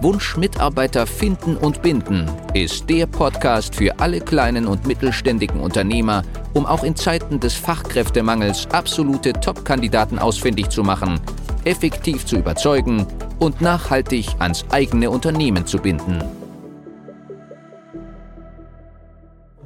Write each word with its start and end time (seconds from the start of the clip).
Wunsch 0.00 0.36
Mitarbeiter 0.36 1.06
finden 1.06 1.56
und 1.56 1.82
binden 1.82 2.30
ist 2.52 2.88
der 2.90 3.06
Podcast 3.06 3.74
für 3.74 3.98
alle 3.98 4.20
kleinen 4.20 4.66
und 4.66 4.86
mittelständigen 4.86 5.60
Unternehmer, 5.60 6.22
um 6.52 6.66
auch 6.66 6.84
in 6.84 6.96
Zeiten 6.96 7.40
des 7.40 7.54
Fachkräftemangels 7.54 8.66
absolute 8.72 9.32
Top-Kandidaten 9.32 10.18
ausfindig 10.18 10.68
zu 10.68 10.82
machen, 10.82 11.20
effektiv 11.64 12.26
zu 12.26 12.36
überzeugen 12.36 13.06
und 13.38 13.60
nachhaltig 13.60 14.28
ans 14.38 14.64
eigene 14.70 15.10
Unternehmen 15.10 15.66
zu 15.66 15.78
binden. 15.78 16.22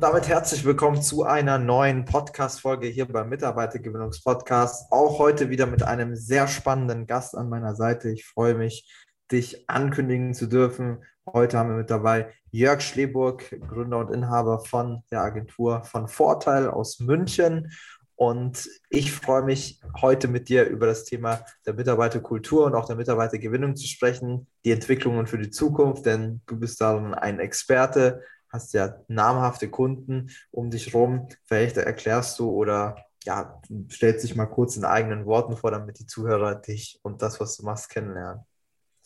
damit 0.01 0.29
herzlich 0.29 0.65
willkommen 0.65 1.03
zu 1.03 1.25
einer 1.25 1.59
neuen 1.59 2.05
Podcast-Folge 2.05 2.87
hier 2.87 3.06
beim 3.06 3.29
Mitarbeitergewinnungspodcast. 3.31 4.92
Auch 4.92 5.19
heute 5.19 5.51
wieder 5.51 5.67
mit 5.67 5.83
einem 5.83 6.15
sehr 6.15 6.47
spannenden 6.47 7.09
Gast 7.09 7.37
an 7.37 7.48
meiner 7.48 7.75
Seite. 7.75 8.09
Ich 8.11 8.25
freue 8.25 8.55
mich, 8.55 8.89
dich 9.31 9.69
ankündigen 9.69 10.35
zu 10.35 10.47
dürfen. 10.47 11.05
Heute 11.33 11.59
haben 11.59 11.71
wir 11.71 11.77
mit 11.77 11.91
dabei 11.91 12.33
Jörg 12.51 12.81
Schleburg, 12.81 13.45
Gründer 13.69 13.99
und 13.99 14.11
Inhaber 14.11 14.61
von 14.61 15.03
der 15.11 15.23
Agentur 15.23 15.85
von 15.85 16.09
Vorteil 16.09 16.69
aus 16.69 17.01
München. 17.01 17.70
Und 18.17 18.69
ich 18.91 19.12
freue 19.12 19.43
mich, 19.43 19.81
heute 20.01 20.27
mit 20.27 20.48
dir 20.48 20.65
über 20.65 20.87
das 20.87 21.05
Thema 21.05 21.45
der 21.67 21.75
Mitarbeiterkultur 21.75 22.67
und 22.67 22.75
auch 22.75 22.87
der 22.87 22.97
Mitarbeitergewinnung 22.97 23.77
zu 23.77 23.87
sprechen, 23.87 24.48
die 24.65 24.73
Entwicklungen 24.73 25.29
für 25.29 25.39
die 25.39 25.51
Zukunft, 25.51 26.05
denn 26.05 26.41
du 26.47 26.59
bist 26.59 26.81
darin 26.81 27.15
ein 27.15 27.39
Experte, 27.39 28.23
hast 28.48 28.73
ja 28.75 28.97
namhafte 29.07 29.70
Kunden 29.70 30.31
um 30.51 30.70
dich 30.70 30.95
rum. 30.95 31.29
Vielleicht 31.45 31.77
erklärst 31.77 32.39
du 32.41 32.51
oder 32.51 32.97
ja, 33.25 33.61
stellst 33.89 34.25
dich 34.25 34.35
mal 34.35 34.47
kurz 34.47 34.77
in 34.77 34.85
eigenen 34.85 35.27
Worten 35.27 35.57
vor, 35.57 35.70
damit 35.70 36.01
die 36.01 36.07
Zuhörer 36.07 36.57
dich 36.57 36.98
und 37.03 37.23
das, 37.23 37.39
was 37.41 37.57
du 37.57 37.65
machst, 37.65 37.89
kennenlernen. 37.91 38.48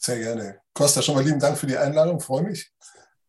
Sehr 0.04 0.18
gerne. 0.18 0.60
Costa, 0.74 1.00
schon 1.00 1.14
mal 1.14 1.24
lieben 1.24 1.38
Dank 1.38 1.56
für 1.56 1.68
die 1.68 1.76
Einladung. 1.76 2.18
Freue 2.18 2.42
mich, 2.42 2.72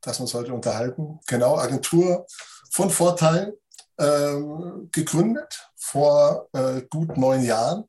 dass 0.01 0.17
wir 0.17 0.23
uns 0.23 0.33
heute 0.33 0.53
unterhalten. 0.53 1.19
Genau, 1.27 1.55
Agentur 1.55 2.25
von 2.71 2.89
Vorteil 2.89 3.53
ähm, 3.99 4.89
gegründet 4.91 5.69
vor 5.75 6.49
äh, 6.51 6.81
gut 6.89 7.15
neun 7.15 7.43
Jahren. 7.43 7.83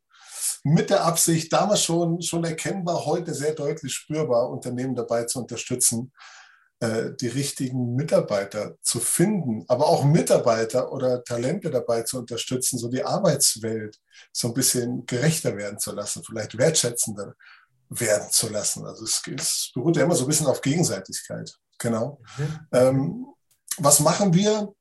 Mit 0.65 0.91
der 0.91 1.05
Absicht, 1.05 1.51
damals 1.51 1.83
schon, 1.83 2.21
schon 2.21 2.45
erkennbar, 2.45 3.07
heute 3.07 3.33
sehr 3.33 3.55
deutlich 3.55 3.95
spürbar, 3.95 4.51
Unternehmen 4.51 4.95
dabei 4.95 5.25
zu 5.25 5.39
unterstützen, 5.39 6.13
äh, 6.81 7.13
die 7.19 7.29
richtigen 7.29 7.95
Mitarbeiter 7.95 8.77
zu 8.83 9.01
finden, 9.01 9.65
aber 9.69 9.87
auch 9.87 10.05
Mitarbeiter 10.05 10.93
oder 10.93 11.25
Talente 11.25 11.71
dabei 11.71 12.03
zu 12.03 12.19
unterstützen, 12.19 12.79
so 12.79 12.89
die 12.89 13.03
Arbeitswelt 13.05 13.99
so 14.31 14.49
ein 14.49 14.55
bisschen 14.55 15.07
gerechter 15.07 15.57
werden 15.57 15.79
zu 15.79 15.93
lassen, 15.93 16.23
vielleicht 16.23 16.59
wertschätzender 16.59 17.35
werden 17.89 18.31
zu 18.31 18.49
lassen. 18.49 18.87
Also 18.87 19.05
es, 19.05 19.23
es 19.27 19.71
beruht 19.75 19.97
ja 19.97 20.05
immer 20.05 20.15
so 20.15 20.25
ein 20.25 20.29
bisschen 20.29 20.47
auf 20.47 20.61
Gegenseitigkeit. 20.61 21.53
Genau. 21.79 22.21
Mhm. 22.39 22.61
Ähm, 22.73 23.27
was 23.79 24.01
machen 24.01 24.33
wir? 24.35 24.73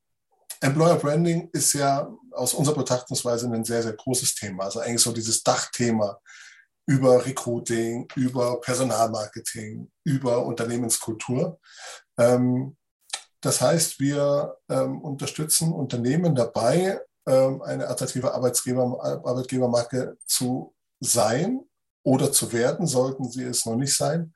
Employer 0.62 0.96
Branding 0.96 1.50
ist 1.52 1.74
ja 1.74 2.09
aus 2.31 2.54
unserer 2.54 2.76
Betrachtungsweise 2.76 3.52
ein 3.52 3.66
sehr, 3.66 3.84
sehr 3.84 3.94
großes 3.94 4.36
Thema. 4.36 4.66
Also 4.66 4.80
eigentlich 4.80 5.02
so 5.02 5.12
dieses 5.12 5.44
Dachthema 5.44 6.19
über 6.86 7.25
Recruiting, 7.25 8.08
über 8.16 8.59
Personalmarketing, 8.62 9.91
über 10.03 10.46
Unternehmenskultur. 10.46 11.59
Ähm, 12.18 12.78
das 13.41 13.62
heißt, 13.62 14.00
wir 14.00 14.58
ähm, 14.70 15.02
unterstützen 15.02 15.74
Unternehmen 15.74 16.34
dabei, 16.35 17.00
ähm, 17.28 17.62
eine 17.62 17.88
attraktive 17.88 18.34
Arbeitgeber, 18.34 19.22
Arbeitgebermarke 19.25 20.18
zu 20.25 20.74
sein 21.00 21.62
oder 22.03 22.31
zu 22.31 22.52
werden, 22.52 22.86
sollten 22.86 23.30
sie 23.30 23.44
es 23.44 23.66
noch 23.66 23.75
nicht 23.75 23.96
sein. 23.96 24.34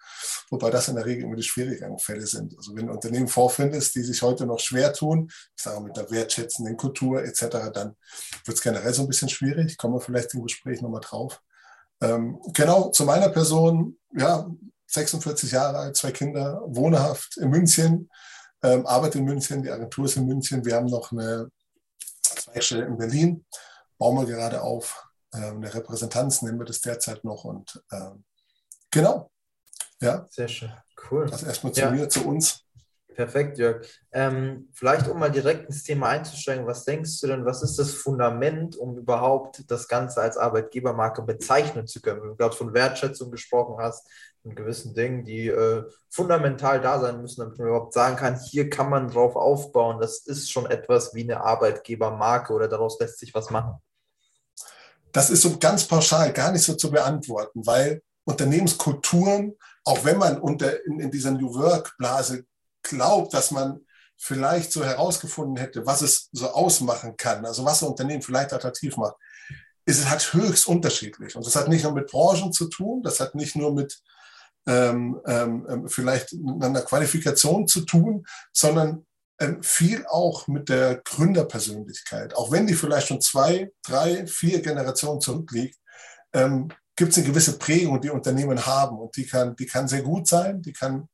Wobei 0.49 0.69
das 0.69 0.87
in 0.87 0.95
der 0.95 1.05
Regel 1.05 1.25
immer 1.25 1.35
die 1.35 1.43
schwierigen 1.43 1.99
Fälle 1.99 2.25
sind. 2.25 2.55
Also 2.57 2.75
wenn 2.75 2.85
ein 2.85 2.95
Unternehmen 2.95 3.27
vorfindest, 3.27 3.95
die 3.95 4.03
sich 4.03 4.21
heute 4.21 4.45
noch 4.45 4.59
schwer 4.59 4.93
tun, 4.93 5.29
ich 5.55 5.63
sage 5.63 5.81
mit 5.81 5.97
der 5.97 6.09
wertschätzenden 6.09 6.77
Kultur 6.77 7.23
etc., 7.23 7.71
dann 7.73 7.95
wird 8.45 8.57
es 8.57 8.61
generell 8.61 8.93
so 8.93 9.01
ein 9.01 9.07
bisschen 9.09 9.29
schwierig. 9.29 9.77
Kommen 9.77 9.95
wir 9.95 10.01
vielleicht 10.01 10.33
im 10.33 10.43
Gespräch 10.43 10.81
nochmal 10.81 11.01
drauf. 11.01 11.41
Ähm, 12.01 12.39
genau, 12.53 12.89
zu 12.89 13.03
meiner 13.03 13.29
Person, 13.29 13.97
ja, 14.15 14.49
46 14.87 15.51
Jahre 15.51 15.77
alt, 15.77 15.97
zwei 15.97 16.11
Kinder, 16.11 16.61
wohnhaft 16.65 17.37
in 17.37 17.49
München, 17.49 18.09
ähm, 18.63 18.85
arbeite 18.85 19.17
in 19.17 19.25
München, 19.25 19.63
die 19.63 19.71
Agentur 19.71 20.05
ist 20.05 20.15
in 20.15 20.25
München. 20.25 20.63
Wir 20.63 20.75
haben 20.75 20.87
noch 20.87 21.11
eine 21.11 21.51
Zweigstelle 22.21 22.85
in 22.85 22.97
Berlin, 22.97 23.45
bauen 23.97 24.25
wir 24.25 24.33
gerade 24.33 24.61
auf, 24.61 25.06
äh, 25.37 25.49
eine 25.51 25.73
Repräsentanz 25.73 26.41
nennen 26.41 26.59
wir 26.59 26.65
das 26.65 26.81
derzeit 26.81 27.23
noch. 27.23 27.43
Und 27.43 27.81
äh, 27.91 28.11
genau. 28.91 29.31
Ja. 30.01 30.25
Sehr 30.29 30.47
schön. 30.47 30.71
Cool. 31.09 31.27
Das 31.27 31.43
erstmal 31.43 31.73
zu 31.73 31.81
ja. 31.81 31.91
mir, 31.91 32.09
zu 32.09 32.27
uns. 32.27 32.63
Perfekt, 33.15 33.57
Jörg. 33.57 33.83
Ähm, 34.11 34.69
vielleicht, 34.73 35.07
um 35.07 35.17
mal 35.17 35.31
direkt 35.31 35.65
ins 35.65 35.81
Thema 35.81 36.09
einzusteigen, 36.09 36.67
was 36.67 36.85
denkst 36.85 37.19
du 37.19 37.27
denn, 37.27 37.45
was 37.45 37.63
ist 37.63 37.79
das 37.79 37.93
Fundament, 37.93 38.75
um 38.75 38.95
überhaupt 38.95 39.63
das 39.71 39.87
Ganze 39.87 40.21
als 40.21 40.37
Arbeitgebermarke 40.37 41.23
bezeichnen 41.23 41.87
zu 41.87 41.99
können? 41.99 42.21
Wenn 42.21 42.29
du 42.29 42.35
gerade 42.35 42.55
von 42.55 42.75
Wertschätzung 42.75 43.31
gesprochen 43.31 43.77
hast, 43.79 44.07
und 44.47 44.55
gewissen 44.55 44.93
Dingen, 44.93 45.25
die 45.25 45.47
äh, 45.47 45.83
fundamental 46.09 46.81
da 46.81 46.99
sein 46.99 47.21
müssen, 47.21 47.41
damit 47.41 47.57
man 47.57 47.67
überhaupt 47.67 47.93
sagen 47.93 48.15
kann, 48.15 48.39
hier 48.39 48.69
kann 48.69 48.89
man 48.89 49.09
drauf 49.09 49.35
aufbauen. 49.35 49.99
Das 49.99 50.19
ist 50.19 50.51
schon 50.51 50.65
etwas 50.65 51.13
wie 51.13 51.23
eine 51.23 51.41
Arbeitgebermarke 51.41 52.53
oder 52.53 52.67
daraus 52.67 52.99
lässt 52.99 53.19
sich 53.19 53.33
was 53.33 53.49
machen. 53.49 53.75
Das 55.11 55.29
ist 55.29 55.41
so 55.41 55.57
ganz 55.57 55.85
pauschal 55.85 56.33
gar 56.33 56.51
nicht 56.51 56.63
so 56.63 56.75
zu 56.75 56.91
beantworten, 56.91 57.65
weil 57.65 58.01
Unternehmenskulturen, 58.25 59.53
auch 59.85 60.03
wenn 60.03 60.17
man 60.17 60.37
unter, 60.39 60.85
in, 60.85 60.99
in 60.99 61.11
dieser 61.11 61.31
New 61.31 61.53
Work-Blase 61.53 62.45
glaubt, 62.83 63.33
dass 63.33 63.51
man 63.51 63.79
vielleicht 64.17 64.71
so 64.71 64.83
herausgefunden 64.83 65.57
hätte, 65.57 65.85
was 65.85 66.01
es 66.01 66.29
so 66.31 66.49
ausmachen 66.49 67.15
kann, 67.17 67.45
also 67.45 67.63
was 67.63 67.81
ein 67.81 67.89
Unternehmen 67.89 68.21
vielleicht 68.21 68.51
attraktiv 68.51 68.97
macht, 68.97 69.15
ist 69.85 69.99
es 69.99 70.09
halt 70.09 70.33
höchst 70.33 70.67
unterschiedlich. 70.67 71.35
Und 71.35 71.45
das 71.45 71.55
hat 71.55 71.69
nicht 71.69 71.83
nur 71.83 71.93
mit 71.93 72.11
Branchen 72.11 72.51
zu 72.51 72.67
tun, 72.67 73.01
das 73.03 73.19
hat 73.19 73.35
nicht 73.35 73.55
nur 73.55 73.73
mit 73.73 74.01
ähm, 74.67 75.21
ähm, 75.25 75.65
ähm 75.69 75.87
vielleicht 75.87 76.33
einer 76.33 76.81
Qualifikation 76.81 77.67
zu 77.67 77.81
tun, 77.81 78.25
sondern 78.51 79.06
viel 79.61 80.05
auch 80.07 80.47
mit 80.47 80.69
der 80.69 81.01
Gründerpersönlichkeit. 81.03 82.35
Auch 82.35 82.51
wenn 82.51 82.65
die 82.65 82.73
vielleicht 82.73 83.07
schon 83.07 83.21
zwei, 83.21 83.71
drei, 83.83 84.25
vier 84.25 84.61
Generationen 84.61 85.21
zurückliegt, 85.21 85.77
ähm, 86.33 86.69
gibt 86.95 87.11
es 87.11 87.17
eine 87.17 87.27
gewisse 87.27 87.59
Prägung, 87.59 88.01
die 88.01 88.09
Unternehmen 88.09 88.65
haben. 88.65 88.97
Und 88.97 89.15
die 89.15 89.25
kann, 89.25 89.55
die 89.55 89.67
kann 89.67 89.87
sehr 89.87 90.01
gut 90.01 90.27
sein, 90.27 90.61
die 90.61 90.73
kann 90.73 91.07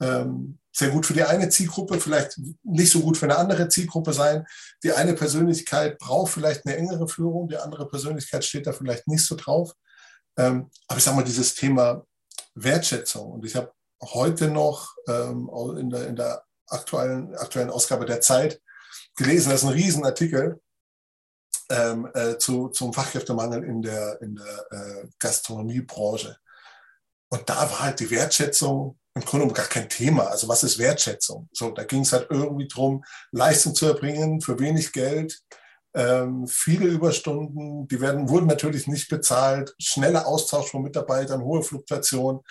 ähm, 0.00 0.58
sehr 0.74 0.90
gut 0.90 1.06
für 1.06 1.14
die 1.14 1.22
eine 1.22 1.48
Zielgruppe, 1.48 1.98
vielleicht 2.00 2.38
nicht 2.62 2.90
so 2.90 3.00
gut 3.00 3.16
für 3.16 3.26
eine 3.26 3.36
andere 3.36 3.68
Zielgruppe 3.68 4.12
sein. 4.12 4.46
Die 4.82 4.92
eine 4.92 5.14
Persönlichkeit 5.14 5.98
braucht 5.98 6.32
vielleicht 6.32 6.66
eine 6.66 6.76
engere 6.76 7.08
Führung, 7.08 7.48
die 7.48 7.56
andere 7.56 7.88
Persönlichkeit 7.88 8.44
steht 8.44 8.66
da 8.66 8.72
vielleicht 8.72 9.06
nicht 9.08 9.24
so 9.24 9.34
drauf. 9.36 9.72
Ähm, 10.36 10.70
aber 10.88 10.98
ich 10.98 11.04
sage 11.04 11.16
mal, 11.16 11.24
dieses 11.24 11.54
Thema 11.54 12.04
Wertschätzung. 12.54 13.32
Und 13.32 13.44
ich 13.44 13.56
habe 13.56 13.72
heute 14.02 14.48
noch 14.48 14.94
ähm, 15.08 15.50
in, 15.78 15.90
der, 15.90 16.08
in 16.08 16.16
der 16.16 16.42
aktuellen, 16.72 17.34
aktuellen 17.36 17.70
Ausgabe 17.70 18.06
der 18.06 18.20
Zeit 18.20 18.60
gelesen, 19.16 19.50
das 19.50 19.62
ist 19.62 19.68
ein 19.68 19.74
Riesenartikel 19.74 20.60
ähm, 21.70 22.08
äh, 22.14 22.38
zu, 22.38 22.68
zum 22.68 22.92
Fachkräftemangel 22.92 23.64
in 23.64 23.82
der, 23.82 24.20
in 24.22 24.36
der 24.36 24.66
äh, 24.70 25.08
Gastronomiebranche. 25.18 26.36
Und 27.30 27.48
da 27.48 27.56
war 27.56 27.80
halt 27.80 28.00
die 28.00 28.10
Wertschätzung 28.10 28.98
im 29.14 29.24
Grunde 29.24 29.52
gar 29.52 29.66
kein 29.66 29.88
Thema. 29.88 30.26
Also 30.26 30.48
was 30.48 30.62
ist 30.62 30.78
Wertschätzung? 30.78 31.48
So, 31.52 31.70
da 31.70 31.84
ging 31.84 32.02
es 32.02 32.12
halt 32.12 32.28
irgendwie 32.30 32.68
darum, 32.68 33.04
Leistung 33.30 33.74
zu 33.74 33.86
erbringen 33.86 34.40
für 34.40 34.58
wenig 34.58 34.92
Geld, 34.92 35.42
ähm, 35.94 36.46
viele 36.46 36.86
Überstunden, 36.86 37.86
die 37.86 38.00
werden, 38.00 38.28
wurden 38.28 38.46
natürlich 38.46 38.86
nicht 38.86 39.08
bezahlt, 39.10 39.74
schneller 39.78 40.26
Austausch 40.26 40.70
von 40.70 40.82
Mitarbeitern, 40.82 41.42
hohe 41.42 41.62
Fluktuation. 41.62 42.42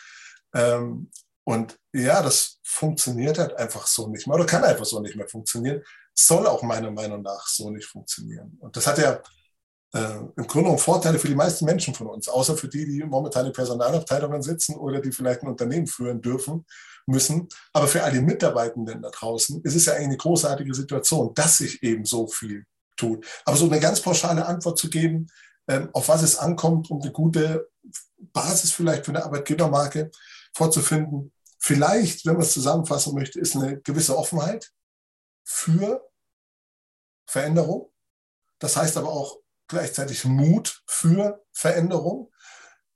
Ähm, 0.54 1.10
und 1.44 1.78
ja, 1.94 2.22
das 2.22 2.60
funktioniert 2.64 3.38
halt 3.40 3.56
einfach 3.58 3.88
so 3.88 4.08
nicht 4.08 4.28
mehr 4.28 4.36
oder 4.36 4.46
kann 4.46 4.64
einfach 4.64 4.86
so 4.86 5.00
nicht 5.00 5.16
mehr 5.16 5.28
funktionieren. 5.28 5.82
Soll 6.14 6.46
auch 6.46 6.62
meiner 6.62 6.92
Meinung 6.92 7.22
nach 7.22 7.48
so 7.48 7.70
nicht 7.70 7.88
funktionieren. 7.88 8.58
Und 8.60 8.76
das 8.78 8.86
hat 8.86 8.98
ja 8.98 9.22
äh, 9.94 10.18
im 10.18 10.34
Grunde 10.36 10.64
genommen 10.64 10.78
Vorteile 10.78 11.20
für 11.20 11.28
die 11.28 11.36
meisten 11.36 11.66
Menschen 11.66 11.94
von 11.94 12.08
uns, 12.08 12.28
außer 12.30 12.56
für 12.56 12.68
die, 12.68 12.86
die 12.86 13.04
momentan 13.04 13.46
in 13.46 13.54
Personalabteilungen 13.54 14.42
sitzen 14.42 14.76
oder 14.76 15.02
die 15.02 15.12
vielleicht 15.12 15.42
ein 15.42 15.48
Unternehmen 15.48 15.88
führen 15.88 16.22
dürfen, 16.22 16.66
müssen. 17.08 17.50
Aber 17.74 17.88
für 17.88 18.04
alle 18.04 18.22
Mitarbeitenden 18.22 19.02
da 19.02 19.10
draußen 19.10 19.62
ist 19.64 19.76
es 19.76 19.86
ja 19.86 19.94
eine 19.94 20.18
großartige 20.18 20.74
Situation, 20.74 21.34
dass 21.34 21.58
sich 21.58 21.82
eben 21.84 22.06
so 22.06 22.28
viel 22.28 22.66
tut. 22.96 23.26
Aber 23.46 23.58
so 23.58 23.66
eine 23.66 23.80
ganz 23.80 24.00
pauschale 24.02 24.46
Antwort 24.46 24.78
zu 24.78 24.90
geben, 24.90 25.28
ähm, 25.68 25.90
auf 25.94 26.08
was 26.08 26.22
es 26.22 26.38
ankommt, 26.38 26.90
um 26.92 27.02
eine 27.02 27.12
gute 27.12 27.68
Basis 28.34 28.72
vielleicht 28.72 29.06
für 29.06 29.12
eine 29.12 29.26
Arbeitgebermarke 29.26 30.12
vorzufinden, 30.54 31.34
vielleicht, 31.60 32.26
wenn 32.26 32.34
man 32.34 32.44
es 32.44 32.54
zusammenfassen 32.54 33.14
möchte, 33.14 33.40
ist 33.40 33.56
eine 33.56 33.80
gewisse 33.82 34.18
Offenheit 34.18 34.72
für 35.44 36.08
Veränderung. 37.26 37.92
Das 38.60 38.76
heißt 38.76 38.98
aber 38.98 39.10
auch 39.10 39.40
gleichzeitig 39.68 40.26
Mut 40.26 40.84
für 40.86 41.44
Veränderung 41.54 42.32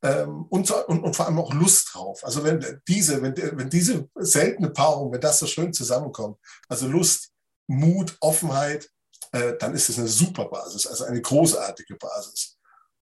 ähm, 0.04 0.46
und, 0.50 0.70
und, 0.70 1.04
und, 1.04 1.16
vor 1.16 1.26
allem 1.26 1.40
auch 1.40 1.54
Lust 1.54 1.94
drauf. 1.94 2.24
Also 2.24 2.44
wenn 2.44 2.82
diese, 2.88 3.22
wenn, 3.22 3.36
wenn 3.36 3.70
diese 3.70 4.10
seltene 4.16 4.70
Paarung, 4.70 5.12
wenn 5.12 5.22
das 5.22 5.40
so 5.40 5.48
schön 5.48 5.74
zusammenkommt, 5.74 6.38
also 6.68 6.88
Lust, 6.88 7.32
Mut, 7.68 8.18
Offenheit, 8.20 8.90
äh, 9.32 9.54
dann 9.58 9.74
ist 9.74 9.90
es 9.90 9.98
eine 9.98 10.08
super 10.08 10.46
Basis, 10.46 10.86
also 10.86 11.06
eine 11.06 11.22
großartige 11.22 11.96
Basis. 11.96 12.58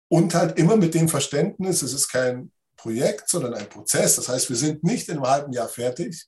Und 0.09 0.33
halt 0.33 0.57
immer 0.57 0.75
mit 0.75 0.93
dem 0.93 1.07
Verständnis, 1.07 1.81
es 1.81 1.93
ist 1.93 2.09
kein 2.09 2.51
Projekt, 2.81 3.29
sondern 3.29 3.53
ein 3.53 3.69
Prozess. 3.69 4.15
Das 4.15 4.27
heißt, 4.27 4.49
wir 4.49 4.55
sind 4.55 4.83
nicht 4.83 5.07
in 5.07 5.17
einem 5.17 5.27
halben 5.27 5.53
Jahr 5.53 5.67
fertig, 5.67 6.27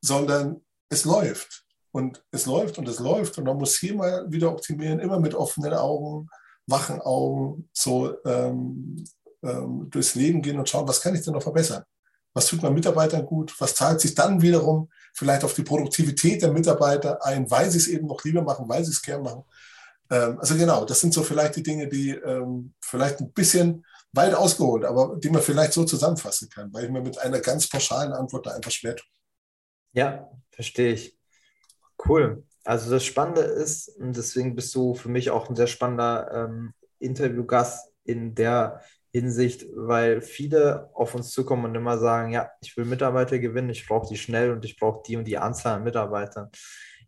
sondern 0.00 0.60
es 0.88 1.04
läuft. 1.04 1.64
Und 1.90 2.24
es 2.30 2.46
läuft 2.46 2.78
und 2.78 2.88
es 2.88 3.00
läuft. 3.00 3.36
Und 3.38 3.44
man 3.44 3.56
muss 3.56 3.76
hier 3.76 3.94
mal 3.94 4.24
wieder 4.30 4.50
optimieren, 4.50 5.00
immer 5.00 5.18
mit 5.18 5.34
offenen 5.34 5.74
Augen, 5.74 6.28
wachen 6.66 7.00
Augen, 7.00 7.68
so 7.72 8.16
ähm, 8.24 9.04
ähm, 9.42 9.88
durchs 9.90 10.14
Leben 10.14 10.40
gehen 10.40 10.58
und 10.58 10.68
schauen, 10.68 10.86
was 10.86 11.00
kann 11.00 11.14
ich 11.14 11.22
denn 11.22 11.34
noch 11.34 11.42
verbessern? 11.42 11.82
Was 12.32 12.46
tut 12.46 12.62
meinen 12.62 12.74
Mitarbeitern 12.74 13.26
gut? 13.26 13.54
Was 13.58 13.74
zahlt 13.74 14.00
sich 14.00 14.14
dann 14.14 14.40
wiederum 14.40 14.88
vielleicht 15.12 15.44
auf 15.44 15.54
die 15.54 15.64
Produktivität 15.64 16.40
der 16.42 16.52
Mitarbeiter 16.52 17.22
ein, 17.24 17.50
weil 17.50 17.70
sie 17.70 17.78
es 17.78 17.88
eben 17.88 18.06
noch 18.06 18.22
lieber 18.24 18.42
machen, 18.42 18.68
weil 18.68 18.84
sie 18.84 18.92
es 18.92 19.02
gern 19.02 19.22
machen? 19.22 19.42
Ähm, 20.10 20.38
also 20.38 20.54
genau, 20.54 20.84
das 20.84 21.00
sind 21.00 21.12
so 21.12 21.22
vielleicht 21.24 21.56
die 21.56 21.62
Dinge, 21.62 21.88
die 21.88 22.10
ähm, 22.10 22.72
vielleicht 22.80 23.20
ein 23.20 23.32
bisschen 23.32 23.84
weit 24.12 24.34
ausgeholt, 24.34 24.84
aber 24.84 25.16
die 25.16 25.30
man 25.30 25.42
vielleicht 25.42 25.72
so 25.72 25.84
zusammenfassen 25.84 26.48
kann, 26.48 26.72
weil 26.72 26.84
ich 26.84 26.90
mir 26.90 27.00
mit 27.00 27.18
einer 27.18 27.40
ganz 27.40 27.68
pauschalen 27.68 28.12
Antwort 28.12 28.46
da 28.46 28.52
einfach 28.52 28.70
schwer 28.70 28.96
tue. 28.96 29.06
Ja, 29.92 30.30
verstehe 30.50 30.92
ich. 30.92 31.18
Cool. 32.06 32.44
Also 32.64 32.90
das 32.90 33.04
Spannende 33.04 33.42
ist, 33.42 33.88
und 33.88 34.16
deswegen 34.16 34.54
bist 34.54 34.74
du 34.74 34.94
für 34.94 35.08
mich 35.08 35.30
auch 35.30 35.48
ein 35.48 35.56
sehr 35.56 35.66
spannender 35.66 36.30
ähm, 36.32 36.72
Interviewgast 36.98 37.90
in 38.04 38.34
der 38.34 38.82
Hinsicht, 39.12 39.66
weil 39.74 40.22
viele 40.22 40.90
auf 40.94 41.14
uns 41.14 41.30
zukommen 41.30 41.66
und 41.66 41.74
immer 41.74 41.98
sagen, 41.98 42.32
ja, 42.32 42.50
ich 42.60 42.76
will 42.76 42.84
Mitarbeiter 42.84 43.38
gewinnen, 43.38 43.70
ich 43.70 43.86
brauche 43.86 44.08
die 44.08 44.16
schnell 44.16 44.52
und 44.52 44.64
ich 44.64 44.78
brauche 44.78 45.02
die 45.06 45.16
und 45.16 45.24
die 45.24 45.38
Anzahl 45.38 45.76
an 45.76 45.84
Mitarbeitern. 45.84 46.50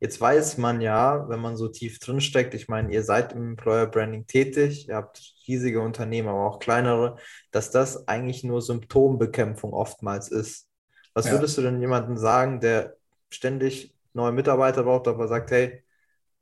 Jetzt 0.04 0.20
weiß 0.20 0.58
man 0.58 0.82
ja, 0.82 1.30
wenn 1.30 1.40
man 1.40 1.56
so 1.56 1.66
tief 1.66 1.98
drin 1.98 2.20
steckt, 2.20 2.52
ich 2.52 2.68
meine, 2.68 2.92
ihr 2.92 3.02
seid 3.02 3.32
im 3.32 3.52
Employer 3.52 3.86
Branding 3.86 4.26
tätig, 4.26 4.86
ihr 4.88 4.96
habt 4.96 5.34
riesige 5.48 5.80
Unternehmen, 5.80 6.28
aber 6.28 6.44
auch 6.44 6.58
kleinere, 6.58 7.16
dass 7.52 7.70
das 7.70 8.06
eigentlich 8.06 8.44
nur 8.44 8.60
Symptombekämpfung 8.60 9.72
oftmals 9.72 10.28
ist. 10.28 10.68
Was 11.14 11.24
ja. 11.24 11.32
würdest 11.32 11.56
du 11.56 11.62
denn 11.62 11.80
jemandem 11.80 12.18
sagen, 12.18 12.60
der 12.60 12.98
ständig 13.30 13.94
neue 14.12 14.32
Mitarbeiter 14.32 14.82
braucht, 14.82 15.08
aber 15.08 15.26
sagt, 15.26 15.52
hey, 15.52 15.82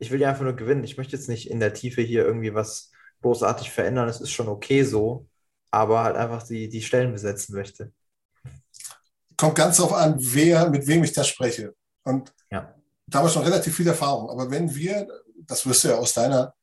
ich 0.00 0.10
will 0.10 0.20
ja 0.20 0.30
einfach 0.30 0.42
nur 0.42 0.56
gewinnen, 0.56 0.82
ich 0.82 0.96
möchte 0.96 1.14
jetzt 1.14 1.28
nicht 1.28 1.48
in 1.48 1.60
der 1.60 1.72
Tiefe 1.72 2.02
hier 2.02 2.26
irgendwie 2.26 2.54
was 2.54 2.90
großartig 3.20 3.70
verändern, 3.70 4.08
es 4.08 4.20
ist 4.20 4.32
schon 4.32 4.48
okay 4.48 4.82
so, 4.82 5.28
aber 5.70 6.02
halt 6.02 6.16
einfach 6.16 6.42
die, 6.42 6.68
die 6.68 6.82
Stellen 6.82 7.12
besetzen 7.12 7.54
möchte. 7.54 7.92
Kommt 9.36 9.54
ganz 9.54 9.76
darauf 9.76 9.92
an, 9.92 10.16
wer, 10.18 10.68
mit 10.68 10.84
wem 10.88 11.04
ich 11.04 11.12
da 11.12 11.22
spreche. 11.22 11.76
Und 12.02 12.34
ja 12.50 12.74
da 13.12 13.18
haben 13.18 13.26
wir 13.26 13.30
schon 13.30 13.44
relativ 13.44 13.76
viel 13.76 13.86
Erfahrung. 13.86 14.30
Aber 14.30 14.50
wenn 14.50 14.74
wir, 14.74 15.06
das 15.46 15.66
wirst 15.66 15.84
du 15.84 15.88
ja 15.88 15.96
aus 15.96 16.14
deiner, 16.14 16.54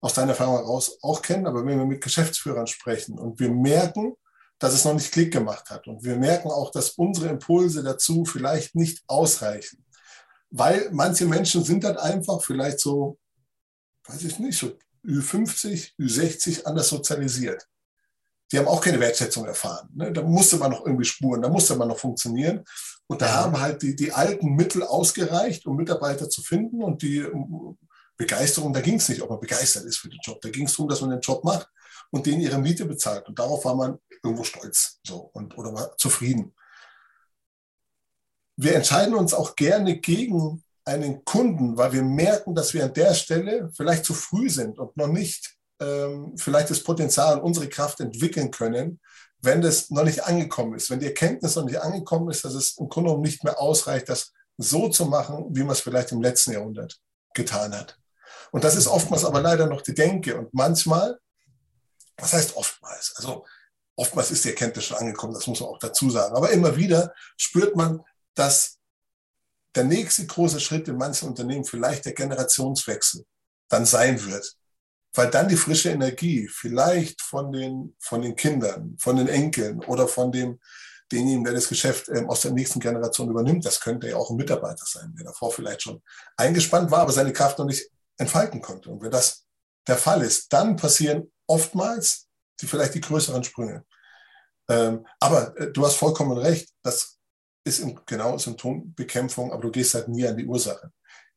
aus 0.00 0.14
deiner 0.14 0.30
Erfahrung 0.30 0.56
heraus 0.56 0.98
auch 1.02 1.20
kennen, 1.20 1.46
aber 1.46 1.64
wenn 1.64 1.78
wir 1.78 1.86
mit 1.86 2.00
Geschäftsführern 2.00 2.66
sprechen 2.66 3.18
und 3.18 3.38
wir 3.38 3.50
merken, 3.50 4.14
dass 4.58 4.72
es 4.72 4.84
noch 4.84 4.94
nicht 4.94 5.12
Klick 5.12 5.32
gemacht 5.32 5.70
hat 5.70 5.86
und 5.86 6.02
wir 6.02 6.16
merken 6.16 6.50
auch, 6.50 6.70
dass 6.70 6.90
unsere 6.90 7.28
Impulse 7.28 7.82
dazu 7.82 8.24
vielleicht 8.24 8.74
nicht 8.74 9.02
ausreichen, 9.06 9.84
weil 10.50 10.88
manche 10.92 11.26
Menschen 11.26 11.62
sind 11.62 11.84
dann 11.84 11.96
einfach 11.96 12.42
vielleicht 12.42 12.80
so, 12.80 13.18
weiß 14.06 14.22
ich 14.24 14.38
nicht, 14.38 14.58
so 14.58 14.72
Ü50, 15.04 15.92
Ü60 15.98 16.64
anders 16.64 16.88
sozialisiert 16.88 17.68
die 18.50 18.58
haben 18.58 18.68
auch 18.68 18.80
keine 18.80 19.00
Wertschätzung 19.00 19.44
erfahren. 19.44 19.88
Ne? 19.94 20.12
Da 20.12 20.22
musste 20.22 20.56
man 20.56 20.70
noch 20.70 20.84
irgendwie 20.84 21.04
spuren, 21.04 21.42
da 21.42 21.48
musste 21.48 21.76
man 21.76 21.88
noch 21.88 21.98
funktionieren. 21.98 22.64
Und 23.06 23.22
da 23.22 23.32
haben 23.32 23.60
halt 23.60 23.82
die, 23.82 23.94
die 23.94 24.12
alten 24.12 24.54
Mittel 24.54 24.82
ausgereicht, 24.82 25.66
um 25.66 25.76
Mitarbeiter 25.76 26.28
zu 26.28 26.42
finden. 26.42 26.82
Und 26.82 27.02
die 27.02 27.26
Begeisterung, 28.16 28.72
da 28.72 28.80
ging 28.80 28.96
es 28.96 29.08
nicht, 29.08 29.22
ob 29.22 29.30
man 29.30 29.40
begeistert 29.40 29.84
ist 29.84 29.98
für 29.98 30.08
den 30.08 30.20
Job. 30.22 30.40
Da 30.40 30.50
ging 30.50 30.66
es 30.66 30.72
darum, 30.72 30.88
dass 30.88 31.00
man 31.00 31.10
den 31.10 31.20
Job 31.20 31.44
macht 31.44 31.68
und 32.10 32.26
denen 32.26 32.40
ihre 32.40 32.58
Miete 32.58 32.84
bezahlt. 32.84 33.26
Und 33.28 33.38
darauf 33.38 33.64
war 33.64 33.74
man 33.74 33.98
irgendwo 34.22 34.44
stolz 34.44 34.98
so, 35.06 35.30
und, 35.32 35.56
oder 35.56 35.72
war 35.74 35.96
zufrieden. 35.96 36.54
Wir 38.56 38.74
entscheiden 38.74 39.14
uns 39.14 39.34
auch 39.34 39.54
gerne 39.54 39.98
gegen 39.98 40.64
einen 40.84 41.24
Kunden, 41.24 41.76
weil 41.76 41.92
wir 41.92 42.02
merken, 42.02 42.54
dass 42.54 42.74
wir 42.74 42.84
an 42.84 42.94
der 42.94 43.14
Stelle 43.14 43.70
vielleicht 43.74 44.04
zu 44.04 44.14
früh 44.14 44.48
sind 44.48 44.78
und 44.78 44.96
noch 44.96 45.06
nicht 45.06 45.57
ähm, 45.80 46.36
vielleicht 46.36 46.70
das 46.70 46.82
Potenzial 46.82 47.38
und 47.38 47.44
unsere 47.44 47.68
Kraft 47.68 48.00
entwickeln 48.00 48.50
können, 48.50 49.00
wenn 49.40 49.60
das 49.60 49.90
noch 49.90 50.04
nicht 50.04 50.24
angekommen 50.24 50.74
ist, 50.74 50.90
wenn 50.90 51.00
die 51.00 51.06
Erkenntnis 51.06 51.54
noch 51.56 51.64
nicht 51.64 51.80
angekommen 51.80 52.30
ist, 52.30 52.44
dass 52.44 52.54
es 52.54 52.76
im 52.78 52.88
Grunde 52.88 53.10
genommen 53.10 53.24
nicht 53.24 53.44
mehr 53.44 53.60
ausreicht, 53.60 54.08
das 54.08 54.32
so 54.56 54.88
zu 54.88 55.06
machen, 55.06 55.46
wie 55.50 55.62
man 55.62 55.70
es 55.70 55.80
vielleicht 55.80 56.10
im 56.12 56.20
letzten 56.22 56.52
Jahrhundert 56.52 56.98
getan 57.34 57.72
hat. 57.74 57.96
Und 58.50 58.64
das 58.64 58.74
ist 58.74 58.88
oftmals 58.88 59.24
aber 59.24 59.40
leider 59.40 59.66
noch 59.66 59.82
die 59.82 59.94
Denke. 59.94 60.36
Und 60.36 60.52
manchmal, 60.52 61.18
was 62.16 62.32
heißt 62.32 62.56
oftmals? 62.56 63.14
Also 63.16 63.46
oftmals 63.94 64.32
ist 64.32 64.44
die 64.44 64.50
Erkenntnis 64.50 64.86
schon 64.86 64.96
angekommen, 64.96 65.34
das 65.34 65.46
muss 65.46 65.60
man 65.60 65.68
auch 65.68 65.78
dazu 65.78 66.10
sagen. 66.10 66.34
Aber 66.34 66.50
immer 66.50 66.76
wieder 66.76 67.14
spürt 67.36 67.76
man, 67.76 68.02
dass 68.34 68.78
der 69.74 69.84
nächste 69.84 70.26
große 70.26 70.58
Schritt 70.58 70.88
in 70.88 70.96
manchen 70.96 71.28
Unternehmen 71.28 71.64
vielleicht 71.64 72.04
der 72.04 72.14
Generationswechsel 72.14 73.24
dann 73.68 73.84
sein 73.84 74.24
wird 74.24 74.56
weil 75.14 75.30
dann 75.30 75.48
die 75.48 75.56
frische 75.56 75.90
Energie 75.90 76.48
vielleicht 76.48 77.22
von 77.22 77.52
den, 77.52 77.96
von 77.98 78.22
den 78.22 78.36
Kindern, 78.36 78.96
von 78.98 79.16
den 79.16 79.28
Enkeln 79.28 79.80
oder 79.84 80.06
von 80.06 80.30
dem, 80.30 80.58
denjenigen, 81.10 81.44
der 81.44 81.54
das 81.54 81.68
Geschäft 81.68 82.08
ähm, 82.08 82.28
aus 82.28 82.42
der 82.42 82.52
nächsten 82.52 82.80
Generation 82.80 83.30
übernimmt, 83.30 83.64
das 83.64 83.80
könnte 83.80 84.08
ja 84.08 84.16
auch 84.16 84.30
ein 84.30 84.36
Mitarbeiter 84.36 84.84
sein, 84.86 85.14
der 85.16 85.24
davor 85.24 85.50
vielleicht 85.52 85.82
schon 85.82 86.02
eingespannt 86.36 86.90
war, 86.90 87.00
aber 87.00 87.12
seine 87.12 87.32
Kraft 87.32 87.58
noch 87.58 87.66
nicht 87.66 87.90
entfalten 88.18 88.60
konnte. 88.60 88.90
Und 88.90 89.02
wenn 89.02 89.10
das 89.10 89.46
der 89.86 89.96
Fall 89.96 90.22
ist, 90.22 90.52
dann 90.52 90.76
passieren 90.76 91.32
oftmals 91.46 92.28
die, 92.60 92.66
vielleicht 92.66 92.94
die 92.94 93.00
größeren 93.00 93.42
Sprünge. 93.42 93.84
Ähm, 94.68 95.06
aber 95.18 95.56
äh, 95.56 95.72
du 95.72 95.84
hast 95.86 95.94
vollkommen 95.94 96.36
recht, 96.36 96.68
das 96.82 97.18
ist 97.64 97.80
im, 97.80 97.98
genau 98.04 98.36
Symptombekämpfung, 98.36 99.52
aber 99.52 99.62
du 99.62 99.70
gehst 99.70 99.94
halt 99.94 100.08
nie 100.08 100.26
an 100.26 100.36
die 100.36 100.46
Ursache. 100.46 100.92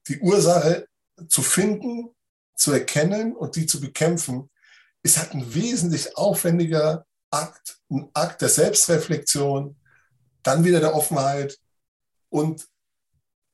Die 0.07 0.19
Ursache 0.19 0.87
zu 1.29 1.41
finden, 1.41 2.13
zu 2.61 2.71
erkennen 2.71 3.35
und 3.35 3.55
die 3.55 3.65
zu 3.65 3.81
bekämpfen, 3.81 4.51
ist 5.01 5.17
halt 5.17 5.33
ein 5.33 5.55
wesentlich 5.55 6.15
aufwendiger 6.15 7.07
Akt, 7.31 7.79
ein 7.89 8.07
Akt 8.13 8.41
der 8.41 8.49
Selbstreflexion, 8.49 9.75
dann 10.43 10.63
wieder 10.63 10.79
der 10.79 10.93
Offenheit 10.93 11.57
und 12.29 12.67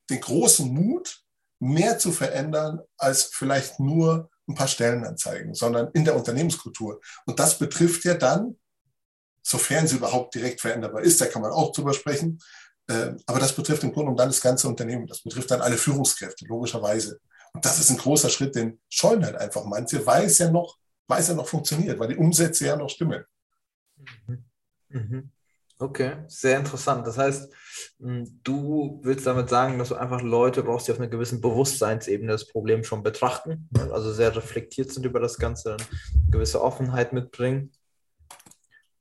den 0.09 0.19
großen 0.19 0.67
Mut, 0.67 1.23
mehr 1.59 1.97
zu 1.97 2.11
verändern 2.11 2.81
als 2.97 3.23
vielleicht 3.23 3.79
nur 3.79 4.29
ein 4.47 4.55
paar 4.55 4.67
Stellenanzeigen, 4.67 5.53
sondern 5.53 5.89
in 5.93 6.03
der 6.03 6.15
Unternehmenskultur. 6.15 6.99
Und 7.25 7.39
das 7.39 7.57
betrifft 7.57 8.03
ja 8.03 8.13
dann, 8.13 8.57
sofern 9.41 9.87
sie 9.87 9.95
überhaupt 9.95 10.35
direkt 10.35 10.59
veränderbar 10.59 11.01
ist, 11.01 11.21
da 11.21 11.27
kann 11.27 11.41
man 11.41 11.51
auch 11.51 11.71
drüber 11.71 11.93
sprechen, 11.93 12.39
äh, 12.89 13.13
aber 13.25 13.39
das 13.39 13.55
betrifft 13.55 13.83
im 13.83 13.89
Grunde 13.93 14.07
genommen 14.07 14.17
dann 14.17 14.29
das 14.29 14.41
ganze 14.41 14.67
Unternehmen. 14.67 15.07
Das 15.07 15.23
betrifft 15.23 15.49
dann 15.49 15.61
alle 15.61 15.77
Führungskräfte, 15.77 16.45
logischerweise. 16.45 17.19
Und 17.53 17.65
das 17.65 17.79
ist 17.79 17.89
ein 17.89 17.97
großer 17.97 18.29
Schritt, 18.29 18.55
den 18.55 18.79
scheuen 18.89 19.25
halt 19.25 19.35
einfach 19.35 19.65
manche, 19.65 20.05
weil 20.05 20.25
es 20.25 20.37
ja 20.37 20.51
noch, 20.51 20.77
weil 21.07 21.21
es 21.21 21.27
ja 21.27 21.33
noch 21.33 21.47
funktioniert, 21.47 21.99
weil 21.99 22.09
die 22.09 22.17
Umsätze 22.17 22.65
ja 22.65 22.75
noch 22.75 22.89
stimmen. 22.89 23.23
Mhm. 24.27 24.45
mhm. 24.89 25.31
Okay, 25.79 26.13
sehr 26.27 26.57
interessant. 26.57 27.05
Das 27.05 27.19
heißt, 27.19 27.53
hm, 27.99 28.39
du 28.43 28.99
willst 29.03 29.27
damit 29.27 29.47
sagen, 29.47 29.77
dass 29.77 29.89
du 29.89 29.95
einfach 29.95 30.23
Leute 30.23 30.63
brauchst, 30.63 30.87
die 30.87 30.91
auf 30.91 30.97
einer 30.97 31.07
gewissen 31.07 31.39
Bewusstseinsebene 31.39 32.31
das 32.31 32.47
Problem 32.47 32.83
schon 32.83 33.03
betrachten, 33.03 33.69
also 33.91 34.11
sehr 34.11 34.35
reflektiert 34.35 34.91
sind 34.91 35.05
über 35.05 35.19
das 35.19 35.37
Ganze, 35.37 35.73
eine 35.75 35.85
gewisse 36.31 36.63
Offenheit 36.63 37.13
mitbringen 37.13 37.71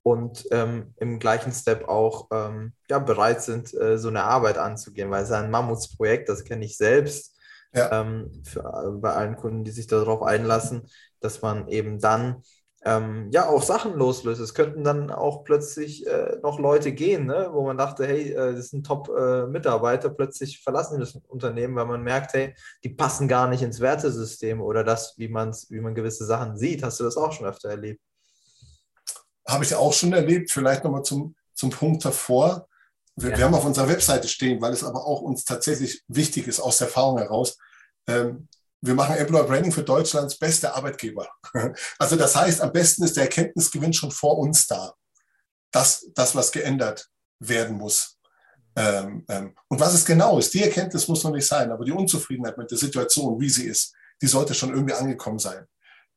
und 0.02 0.46
ähm, 0.50 0.92
im 0.98 1.18
gleichen 1.18 1.50
Step 1.50 1.88
auch 1.88 2.28
ähm, 2.30 2.74
ja, 2.90 2.98
bereit 2.98 3.42
sind, 3.42 3.72
äh, 3.74 3.96
so 3.96 4.08
eine 4.08 4.24
Arbeit 4.24 4.58
anzugehen, 4.58 5.10
weil 5.10 5.22
es 5.22 5.30
ist 5.30 5.34
ein 5.34 5.50
Mammutsprojekt, 5.50 6.28
das 6.28 6.44
kenne 6.44 6.66
ich 6.66 6.76
selbst 6.76 7.35
ja. 7.76 8.00
ähm, 8.00 8.42
für, 8.44 8.98
bei 9.00 9.12
allen 9.12 9.36
Kunden, 9.36 9.64
die 9.64 9.70
sich 9.70 9.86
darauf 9.86 10.22
einlassen, 10.22 10.88
dass 11.20 11.42
man 11.42 11.68
eben 11.68 12.00
dann 12.00 12.42
ähm, 12.86 13.30
ja 13.32 13.48
auch 13.48 13.62
Sachen 13.62 13.94
loslöst. 13.94 14.40
Es 14.40 14.54
könnten 14.54 14.84
dann 14.84 15.10
auch 15.10 15.42
plötzlich 15.42 16.06
äh, 16.06 16.38
noch 16.42 16.60
Leute 16.60 16.92
gehen, 16.92 17.26
ne? 17.26 17.48
wo 17.50 17.64
man 17.64 17.76
dachte, 17.76 18.06
hey, 18.06 18.32
äh, 18.32 18.54
das 18.54 18.68
sind 18.68 18.86
Top-Mitarbeiter, 18.86 20.08
äh, 20.08 20.14
plötzlich 20.14 20.62
verlassen 20.62 21.00
das 21.00 21.16
Unternehmen, 21.26 21.74
weil 21.74 21.86
man 21.86 22.02
merkt, 22.02 22.34
hey, 22.34 22.54
die 22.84 22.90
passen 22.90 23.26
gar 23.26 23.48
nicht 23.48 23.62
ins 23.62 23.80
Wertesystem 23.80 24.60
oder 24.60 24.84
das, 24.84 25.14
wie, 25.18 25.28
man's, 25.28 25.68
wie 25.70 25.80
man 25.80 25.96
gewisse 25.96 26.24
Sachen 26.24 26.56
sieht. 26.56 26.84
Hast 26.84 27.00
du 27.00 27.04
das 27.04 27.16
auch 27.16 27.32
schon 27.32 27.46
öfter 27.46 27.70
erlebt? 27.70 28.00
Habe 29.48 29.64
ich 29.64 29.74
auch 29.74 29.92
schon 29.92 30.12
erlebt. 30.12 30.52
Vielleicht 30.52 30.84
nochmal 30.84 31.02
zum, 31.02 31.34
zum 31.54 31.70
Punkt 31.70 32.04
davor. 32.04 32.68
Wir, 33.16 33.30
ja. 33.30 33.38
wir, 33.38 33.44
haben 33.46 33.54
auf 33.54 33.64
unserer 33.64 33.88
Webseite 33.88 34.28
stehen, 34.28 34.60
weil 34.60 34.72
es 34.72 34.84
aber 34.84 35.06
auch 35.06 35.22
uns 35.22 35.44
tatsächlich 35.44 36.04
wichtig 36.06 36.46
ist, 36.46 36.60
aus 36.60 36.78
der 36.78 36.86
Erfahrung 36.86 37.18
heraus. 37.18 37.58
Ähm, 38.06 38.48
wir 38.80 38.94
machen 38.94 39.16
Employer 39.16 39.44
Branding 39.44 39.72
für 39.72 39.82
Deutschlands 39.82 40.38
beste 40.38 40.74
Arbeitgeber. 40.74 41.28
Also 41.98 42.16
das 42.16 42.36
heißt, 42.36 42.60
am 42.60 42.72
besten 42.72 43.04
ist 43.04 43.16
der 43.16 43.24
Erkenntnisgewinn 43.24 43.92
schon 43.92 44.10
vor 44.10 44.38
uns 44.38 44.66
da. 44.66 44.94
Das, 45.72 46.06
das 46.14 46.34
was 46.34 46.52
geändert 46.52 47.08
werden 47.40 47.76
muss. 47.76 48.18
Ähm, 48.76 49.24
ähm, 49.28 49.54
und 49.68 49.80
was 49.80 49.94
es 49.94 50.04
genau 50.04 50.38
ist, 50.38 50.52
die 50.54 50.62
Erkenntnis 50.62 51.08
muss 51.08 51.24
noch 51.24 51.32
nicht 51.32 51.46
sein, 51.46 51.70
aber 51.72 51.84
die 51.84 51.92
Unzufriedenheit 51.92 52.58
mit 52.58 52.70
der 52.70 52.78
Situation, 52.78 53.40
wie 53.40 53.48
sie 53.48 53.66
ist, 53.66 53.94
die 54.20 54.26
sollte 54.26 54.54
schon 54.54 54.70
irgendwie 54.70 54.94
angekommen 54.94 55.38
sein. 55.38 55.66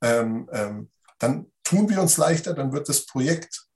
Ähm, 0.01 0.49
ähm 0.51 0.89
dann 1.19 1.51
tun 1.63 1.89
wir 1.89 2.01
uns 2.01 2.17
leichter, 2.17 2.53
dann 2.53 2.71
wird 2.71 2.87
das 2.87 3.05
Projekt 3.05 3.67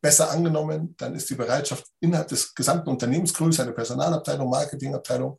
besser 0.00 0.30
angenommen, 0.30 0.94
dann 0.98 1.14
ist 1.14 1.30
die 1.30 1.34
Bereitschaft 1.34 1.86
innerhalb 2.00 2.28
des 2.28 2.54
gesamten 2.54 2.88
Unternehmens 2.88 3.32
größer, 3.32 3.62
eine 3.62 3.72
Personalabteilung, 3.72 4.50
Marketingabteilung, 4.50 5.38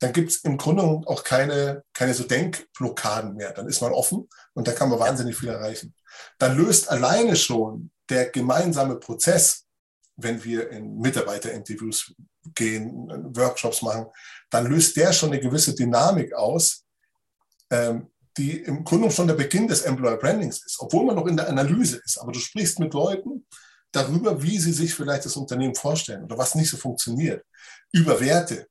dann 0.00 0.12
gibt 0.12 0.30
es 0.30 0.36
im 0.38 0.56
Grunde 0.58 0.82
auch 0.82 1.24
keine, 1.24 1.84
keine 1.92 2.14
so 2.14 2.24
Denkblockaden 2.24 3.34
mehr. 3.34 3.52
Dann 3.52 3.68
ist 3.68 3.80
man 3.80 3.92
offen 3.92 4.28
und 4.54 4.68
da 4.68 4.72
kann 4.72 4.90
man 4.90 4.98
wahnsinnig 4.98 5.36
viel 5.36 5.48
erreichen. 5.48 5.94
Dann 6.38 6.56
löst 6.56 6.90
alleine 6.90 7.36
schon 7.36 7.90
der 8.08 8.30
gemeinsame 8.30 8.96
Prozess, 8.96 9.64
wenn 10.16 10.42
wir 10.44 10.70
in 10.70 10.98
Mitarbeiterinterviews 10.98 12.14
gehen, 12.54 13.08
Workshops 13.34 13.82
machen, 13.82 14.06
dann 14.50 14.66
löst 14.66 14.96
der 14.96 15.12
schon 15.12 15.32
eine 15.32 15.40
gewisse 15.40 15.74
Dynamik 15.74 16.34
aus, 16.34 16.84
ähm, 17.70 18.10
die 18.36 18.58
im 18.60 18.84
Grunde 18.84 19.10
schon 19.10 19.28
der 19.28 19.34
Beginn 19.34 19.68
des 19.68 19.82
Employer 19.82 20.16
Brandings 20.16 20.64
ist, 20.64 20.76
obwohl 20.80 21.04
man 21.04 21.16
noch 21.16 21.26
in 21.26 21.36
der 21.36 21.48
Analyse 21.48 22.00
ist. 22.04 22.18
Aber 22.18 22.32
du 22.32 22.38
sprichst 22.40 22.78
mit 22.78 22.92
Leuten 22.92 23.46
darüber, 23.92 24.42
wie 24.42 24.58
sie 24.58 24.72
sich 24.72 24.92
vielleicht 24.92 25.24
das 25.24 25.36
Unternehmen 25.36 25.74
vorstellen 25.74 26.24
oder 26.24 26.36
was 26.36 26.54
nicht 26.54 26.68
so 26.68 26.76
funktioniert, 26.76 27.44
über 27.92 28.20
Werte, 28.20 28.66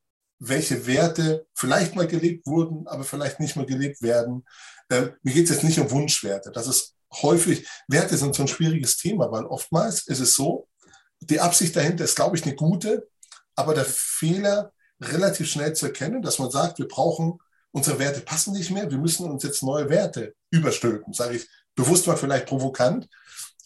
welche 0.45 0.85
Werte 0.85 1.47
vielleicht 1.53 1.95
mal 1.95 2.07
gelebt 2.07 2.45
wurden, 2.47 2.85
aber 2.87 3.03
vielleicht 3.03 3.39
nicht 3.39 3.55
mehr 3.55 3.65
gelebt 3.65 4.01
werden. 4.01 4.45
Ähm, 4.89 5.13
mir 5.23 5.33
geht 5.33 5.45
es 5.45 5.51
jetzt 5.51 5.63
nicht 5.63 5.79
um 5.79 5.89
Wunschwerte. 5.89 6.51
Das 6.51 6.67
ist 6.67 6.95
häufig, 7.21 7.67
Werte 7.87 8.17
sind 8.17 8.35
so 8.35 8.43
ein 8.43 8.47
schwieriges 8.49 8.97
Thema, 8.97 9.31
weil 9.31 9.45
oftmals 9.45 10.05
ist 10.07 10.19
es 10.19 10.35
so, 10.35 10.67
die 11.21 11.39
Absicht 11.39 11.75
dahinter 11.75 12.03
ist, 12.03 12.15
glaube 12.15 12.35
ich, 12.35 12.43
eine 12.43 12.55
gute, 12.55 13.07
aber 13.55 13.73
der 13.73 13.85
Fehler 13.85 14.73
relativ 15.01 15.49
schnell 15.49 15.73
zu 15.73 15.85
erkennen, 15.85 16.21
dass 16.21 16.39
man 16.39 16.51
sagt, 16.51 16.77
wir 16.77 16.87
brauchen, 16.87 17.39
unsere 17.71 17.99
Werte 17.99 18.19
passen 18.19 18.53
nicht 18.53 18.71
mehr, 18.71 18.91
wir 18.91 18.97
müssen 18.97 19.29
uns 19.29 19.43
jetzt 19.43 19.63
neue 19.63 19.89
Werte 19.89 20.35
überstülpen, 20.51 21.13
sage 21.13 21.37
ich 21.37 21.47
bewusst 21.75 22.05
mal 22.05 22.17
vielleicht 22.17 22.47
provokant, 22.47 23.07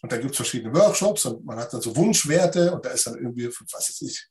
und 0.02 0.12
da 0.12 0.18
gibt 0.18 0.32
es 0.32 0.38
verschiedene 0.38 0.74
Workshops 0.76 1.26
und 1.26 1.44
man 1.46 1.58
hat 1.58 1.74
dann 1.74 1.82
so 1.82 1.96
Wunschwerte 1.96 2.72
und 2.74 2.86
da 2.86 2.90
ist 2.90 3.08
dann 3.08 3.16
irgendwie, 3.16 3.48
was 3.48 3.90
weiß 3.90 4.02
ich, 4.02 4.28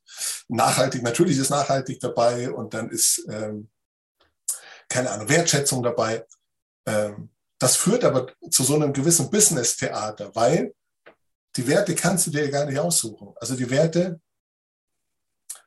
nachhaltig, 0.49 1.02
natürlich 1.02 1.38
ist 1.38 1.50
nachhaltig 1.50 1.99
dabei 2.00 2.50
und 2.50 2.73
dann 2.73 2.90
ist, 2.90 3.26
ähm, 3.28 3.68
keine 4.88 5.11
Ahnung, 5.11 5.28
Wertschätzung 5.28 5.82
dabei. 5.82 6.25
Ähm, 6.87 7.30
das 7.58 7.76
führt 7.76 8.04
aber 8.04 8.32
zu 8.50 8.62
so 8.62 8.76
einem 8.76 8.92
gewissen 8.92 9.30
Business-Theater, 9.30 10.35
weil 10.35 10.73
die 11.56 11.66
Werte 11.66 11.94
kannst 11.94 12.26
du 12.26 12.30
dir 12.30 12.44
ja 12.44 12.50
gar 12.50 12.66
nicht 12.66 12.78
aussuchen. 12.78 13.35
Also 13.37 13.56
die 13.56 13.68
Werte 13.68 14.20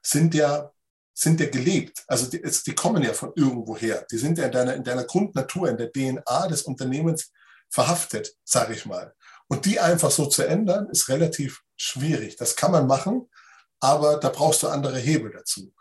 sind 0.01 0.33
ja, 0.33 0.71
sind 1.13 1.39
ja 1.41 1.49
gelebt. 1.49 2.03
Also 2.07 2.27
die, 2.27 2.41
die 2.41 2.75
kommen 2.75 3.03
ja 3.03 3.13
von 3.13 3.33
irgendwoher. 3.35 4.05
Die 4.09 4.17
sind 4.17 4.37
ja 4.37 4.45
in 4.45 4.51
deiner, 4.51 4.75
in 4.75 4.83
deiner 4.83 5.03
Grundnatur, 5.03 5.69
in 5.69 5.77
der 5.77 5.91
DNA 5.91 6.47
des 6.47 6.61
Unternehmens 6.61 7.31
verhaftet, 7.69 8.35
sage 8.45 8.73
ich 8.73 8.85
mal. 8.85 9.13
Und 9.49 9.65
die 9.65 9.79
einfach 9.79 10.11
so 10.11 10.27
zu 10.27 10.47
ändern, 10.47 10.89
ist 10.89 11.09
relativ 11.09 11.63
schwierig. 11.75 12.35
Das 12.37 12.55
kann 12.55 12.71
man 12.71 12.87
machen, 12.87 13.27
aber 13.79 14.17
da 14.17 14.29
brauchst 14.29 14.63
du 14.63 14.67
andere 14.67 14.97
Hebel 14.97 15.31
dazu. 15.31 15.73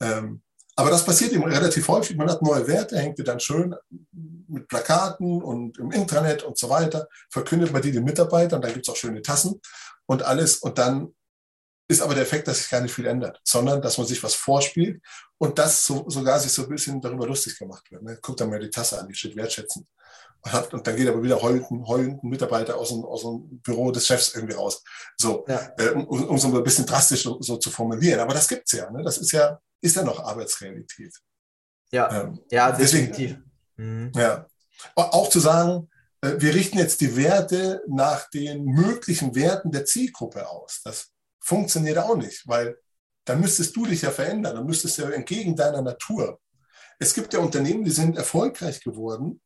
Ähm, 0.00 0.42
aber 0.76 0.90
das 0.90 1.04
passiert 1.04 1.32
eben 1.32 1.44
relativ 1.44 1.88
häufig. 1.88 2.16
Man 2.16 2.30
hat 2.30 2.42
neue 2.42 2.66
Werte, 2.68 2.98
hängt 2.98 3.18
die 3.18 3.24
dann 3.24 3.40
schön 3.40 3.74
mit 4.12 4.68
Plakaten 4.68 5.42
und 5.42 5.78
im 5.78 5.90
Intranet 5.90 6.42
und 6.42 6.58
so 6.58 6.68
weiter, 6.68 7.08
verkündet 7.30 7.72
man 7.72 7.80
die 7.80 7.92
den 7.92 8.04
Mitarbeitern, 8.04 8.60
dann 8.60 8.72
gibt 8.72 8.86
es 8.86 8.92
auch 8.92 8.96
schöne 8.96 9.22
Tassen 9.22 9.60
und 10.04 10.22
alles. 10.22 10.58
Und 10.58 10.76
dann 10.76 11.14
ist 11.88 12.02
aber 12.02 12.14
der 12.14 12.24
Effekt, 12.24 12.46
dass 12.46 12.58
sich 12.58 12.68
gar 12.68 12.80
nicht 12.80 12.94
viel 12.94 13.06
ändert, 13.06 13.40
sondern 13.42 13.80
dass 13.80 13.96
man 13.96 14.06
sich 14.06 14.22
was 14.22 14.34
vorspielt 14.34 15.02
und 15.38 15.58
das 15.58 15.86
so, 15.86 16.04
sogar 16.08 16.38
sich 16.38 16.52
so 16.52 16.64
ein 16.64 16.68
bisschen 16.68 17.00
darüber 17.00 17.26
lustig 17.26 17.58
gemacht 17.58 17.90
wird. 17.90 18.02
Ne? 18.02 18.18
Guckt 18.20 18.40
dann 18.40 18.50
mal 18.50 18.60
die 18.60 18.70
Tasse 18.70 19.00
an, 19.00 19.08
die 19.08 19.14
steht 19.14 19.34
wertschätzend. 19.34 19.86
Und, 20.72 20.86
dann 20.86 20.96
geht 20.96 21.08
aber 21.08 21.22
wieder 21.22 21.42
heulenden, 21.42 21.86
heulenden 21.86 22.30
Mitarbeiter 22.30 22.76
aus 22.76 22.90
dem, 22.90 23.04
aus 23.04 23.22
dem 23.22 23.60
Büro 23.60 23.90
des 23.90 24.06
Chefs 24.06 24.34
irgendwie 24.34 24.54
raus. 24.54 24.82
So, 25.16 25.44
ja. 25.48 25.72
äh, 25.78 25.90
um, 25.90 26.28
um 26.28 26.38
so 26.38 26.56
ein 26.56 26.62
bisschen 26.62 26.86
drastisch 26.86 27.24
so, 27.24 27.40
so 27.40 27.56
zu 27.56 27.70
formulieren. 27.70 28.20
Aber 28.20 28.34
das 28.34 28.46
gibt 28.46 28.62
es 28.66 28.78
ja. 28.78 28.90
Ne? 28.90 29.02
Das 29.02 29.18
ist 29.18 29.32
ja, 29.32 29.60
ist 29.80 29.96
ja 29.96 30.04
noch 30.04 30.20
Arbeitsrealität. 30.20 31.14
Ja, 31.90 32.22
ähm, 32.22 32.40
ja 32.50 32.70
definitiv. 32.72 33.38
Deswegen, 33.76 34.04
mhm. 34.04 34.12
ja. 34.14 34.46
Auch 34.94 35.28
zu 35.28 35.40
sagen, 35.40 35.88
äh, 36.20 36.34
wir 36.38 36.54
richten 36.54 36.78
jetzt 36.78 37.00
die 37.00 37.16
Werte 37.16 37.82
nach 37.88 38.28
den 38.30 38.64
möglichen 38.64 39.34
Werten 39.34 39.70
der 39.70 39.84
Zielgruppe 39.84 40.48
aus. 40.48 40.80
Das 40.84 41.08
funktioniert 41.40 41.98
auch 41.98 42.16
nicht, 42.16 42.46
weil 42.46 42.78
dann 43.24 43.40
müsstest 43.40 43.74
du 43.74 43.86
dich 43.86 44.02
ja 44.02 44.10
verändern, 44.10 44.56
dann 44.56 44.66
müsstest 44.66 44.98
du 44.98 45.02
ja 45.02 45.10
entgegen 45.10 45.56
deiner 45.56 45.82
Natur. 45.82 46.40
Es 46.98 47.12
gibt 47.12 47.34
ja 47.34 47.40
Unternehmen, 47.40 47.84
die 47.84 47.90
sind 47.90 48.16
erfolgreich 48.16 48.82
geworden 48.82 49.40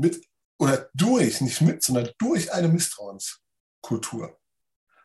mit 0.00 0.24
oder 0.58 0.90
durch, 0.94 1.40
nicht 1.40 1.60
mit, 1.62 1.82
sondern 1.82 2.10
durch 2.18 2.52
eine 2.52 2.68
Misstrauenskultur. 2.68 4.36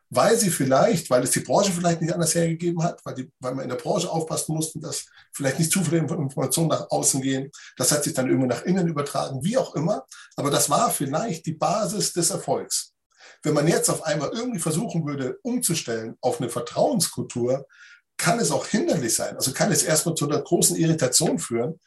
Weil 0.10 0.38
sie 0.38 0.50
vielleicht, 0.50 1.10
weil 1.10 1.24
es 1.24 1.32
die 1.32 1.40
Branche 1.40 1.72
vielleicht 1.72 2.02
nicht 2.02 2.14
anders 2.14 2.36
hergegeben 2.36 2.84
hat, 2.84 3.04
weil, 3.06 3.16
die, 3.16 3.32
weil 3.40 3.56
man 3.56 3.64
in 3.64 3.70
der 3.70 3.78
Branche 3.78 4.10
aufpassen 4.10 4.54
musste, 4.54 4.80
dass 4.80 5.06
vielleicht 5.34 5.60
nicht 5.60 5.72
zu 5.72 5.84
viele 5.84 5.98
Informationen 5.98 6.68
nach 6.68 6.90
außen 6.90 7.22
gehen. 7.22 7.50
Das 7.78 7.92
hat 7.92 8.04
sich 8.04 8.14
dann 8.14 8.28
irgendwie 8.28 8.48
nach 8.48 8.64
innen 8.64 8.88
übertragen, 8.88 9.44
wie 9.44 9.58
auch 9.58 9.76
immer. 9.76 10.06
Aber 10.36 10.52
das 10.52 10.70
war 10.70 10.92
vielleicht 10.92 11.46
die 11.46 11.54
Basis 11.54 12.14
des 12.14 12.30
Erfolgs. 12.30 12.94
Wenn 13.42 13.54
man 13.54 13.68
jetzt 13.68 13.90
auf 13.90 14.04
einmal 14.04 14.30
irgendwie 14.34 14.60
versuchen 14.60 15.06
würde, 15.06 15.40
umzustellen 15.42 16.18
auf 16.22 16.40
eine 16.40 16.50
Vertrauenskultur, 16.50 17.66
kann 18.18 18.40
es 18.40 18.52
auch 18.52 18.66
hinderlich 18.66 19.16
sein. 19.16 19.36
Also 19.36 19.54
kann 19.54 19.72
es 19.72 19.84
erstmal 19.84 20.16
zu 20.16 20.30
einer 20.30 20.42
großen 20.42 20.76
Irritation 20.76 21.40
führen 21.40 21.80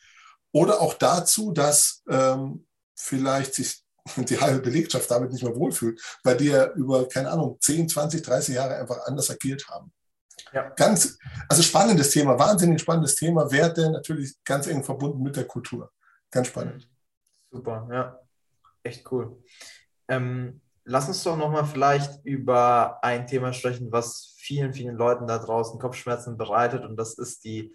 oder 0.53 0.81
auch 0.81 0.95
dazu, 0.95 1.53
dass 1.53 2.03
ähm, 2.09 2.67
vielleicht 2.99 3.55
sich 3.55 3.83
die 4.17 4.41
halbe 4.41 4.61
Belegschaft 4.61 5.11
damit 5.11 5.33
nicht 5.33 5.43
mehr 5.43 5.55
wohlfühlt, 5.55 6.01
weil 6.25 6.37
die 6.37 6.47
ja 6.47 6.73
über, 6.73 7.09
keine 7.09 7.31
Ahnung, 7.31 7.59
10, 7.61 7.89
20, 7.89 8.23
30 8.23 8.55
Jahre 8.55 8.77
einfach 8.77 8.99
anders 9.07 9.31
agiert 9.31 9.69
haben. 9.69 9.93
Ja. 10.53 10.71
Ganz, 10.71 11.19
also 11.49 11.63
spannendes 11.63 12.11
Thema, 12.11 12.39
wahnsinnig 12.39 12.81
spannendes 12.81 13.17
Thema, 13.17 13.51
Werte 13.51 13.91
natürlich 13.91 14.35
ganz 14.45 14.67
eng 14.67 14.83
verbunden 14.83 15.23
mit 15.23 15.37
der 15.37 15.45
Kultur. 15.45 15.91
Ganz 16.31 16.49
spannend. 16.49 16.89
Super, 17.51 17.89
ja. 17.91 18.19
Echt 18.83 19.11
cool. 19.11 19.43
Ähm, 20.09 20.61
lass 20.85 21.09
uns 21.09 21.23
doch 21.23 21.37
nochmal 21.37 21.67
vielleicht 21.67 22.25
über 22.25 23.03
ein 23.03 23.27
Thema 23.27 23.53
sprechen, 23.53 23.93
was 23.93 24.35
vielen, 24.39 24.73
vielen 24.73 24.97
Leuten 24.97 25.27
da 25.27 25.39
draußen 25.39 25.79
Kopfschmerzen 25.79 26.37
bereitet 26.39 26.85
und 26.85 26.97
das 26.97 27.19
ist 27.19 27.45
die 27.45 27.75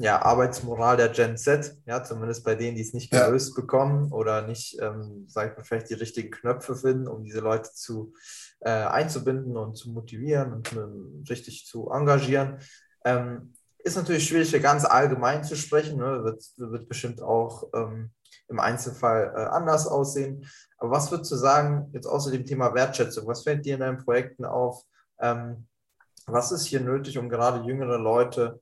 ja, 0.00 0.22
Arbeitsmoral 0.22 0.96
der 0.96 1.08
Gen 1.08 1.36
Z, 1.36 1.76
ja, 1.84 2.04
zumindest 2.04 2.44
bei 2.44 2.54
denen, 2.54 2.76
die 2.76 2.82
es 2.82 2.92
nicht 2.92 3.10
gelöst 3.10 3.54
ja. 3.56 3.60
bekommen 3.60 4.12
oder 4.12 4.46
nicht, 4.46 4.80
ähm, 4.80 5.24
sagt 5.28 5.56
man, 5.56 5.64
vielleicht 5.64 5.90
die 5.90 5.94
richtigen 5.94 6.30
Knöpfe 6.30 6.76
finden, 6.76 7.08
um 7.08 7.24
diese 7.24 7.40
Leute 7.40 7.72
zu 7.72 8.14
äh, 8.60 8.70
einzubinden 8.70 9.56
und 9.56 9.76
zu 9.76 9.90
motivieren 9.90 10.52
und 10.52 10.72
ähm, 10.72 11.24
richtig 11.28 11.66
zu 11.66 11.90
engagieren. 11.90 12.58
Ähm, 13.04 13.54
ist 13.78 13.96
natürlich 13.96 14.28
schwierig, 14.28 14.50
hier 14.50 14.60
ganz 14.60 14.84
allgemein 14.84 15.42
zu 15.42 15.56
sprechen, 15.56 15.98
ne? 15.98 16.22
wird, 16.22 16.44
wird 16.56 16.88
bestimmt 16.88 17.20
auch 17.20 17.68
ähm, 17.74 18.12
im 18.46 18.60
Einzelfall 18.60 19.32
äh, 19.34 19.40
anders 19.46 19.88
aussehen. 19.88 20.46
Aber 20.78 20.92
was 20.92 21.10
würdest 21.10 21.32
du 21.32 21.36
sagen, 21.36 21.90
jetzt 21.92 22.06
außer 22.06 22.30
dem 22.30 22.46
Thema 22.46 22.72
Wertschätzung, 22.72 23.26
was 23.26 23.42
fällt 23.42 23.64
dir 23.64 23.74
in 23.74 23.80
deinen 23.80 23.98
Projekten 23.98 24.44
auf? 24.44 24.84
Ähm, 25.20 25.66
was 26.26 26.52
ist 26.52 26.66
hier 26.66 26.80
nötig, 26.80 27.18
um 27.18 27.28
gerade 27.28 27.66
jüngere 27.66 27.98
Leute 27.98 28.60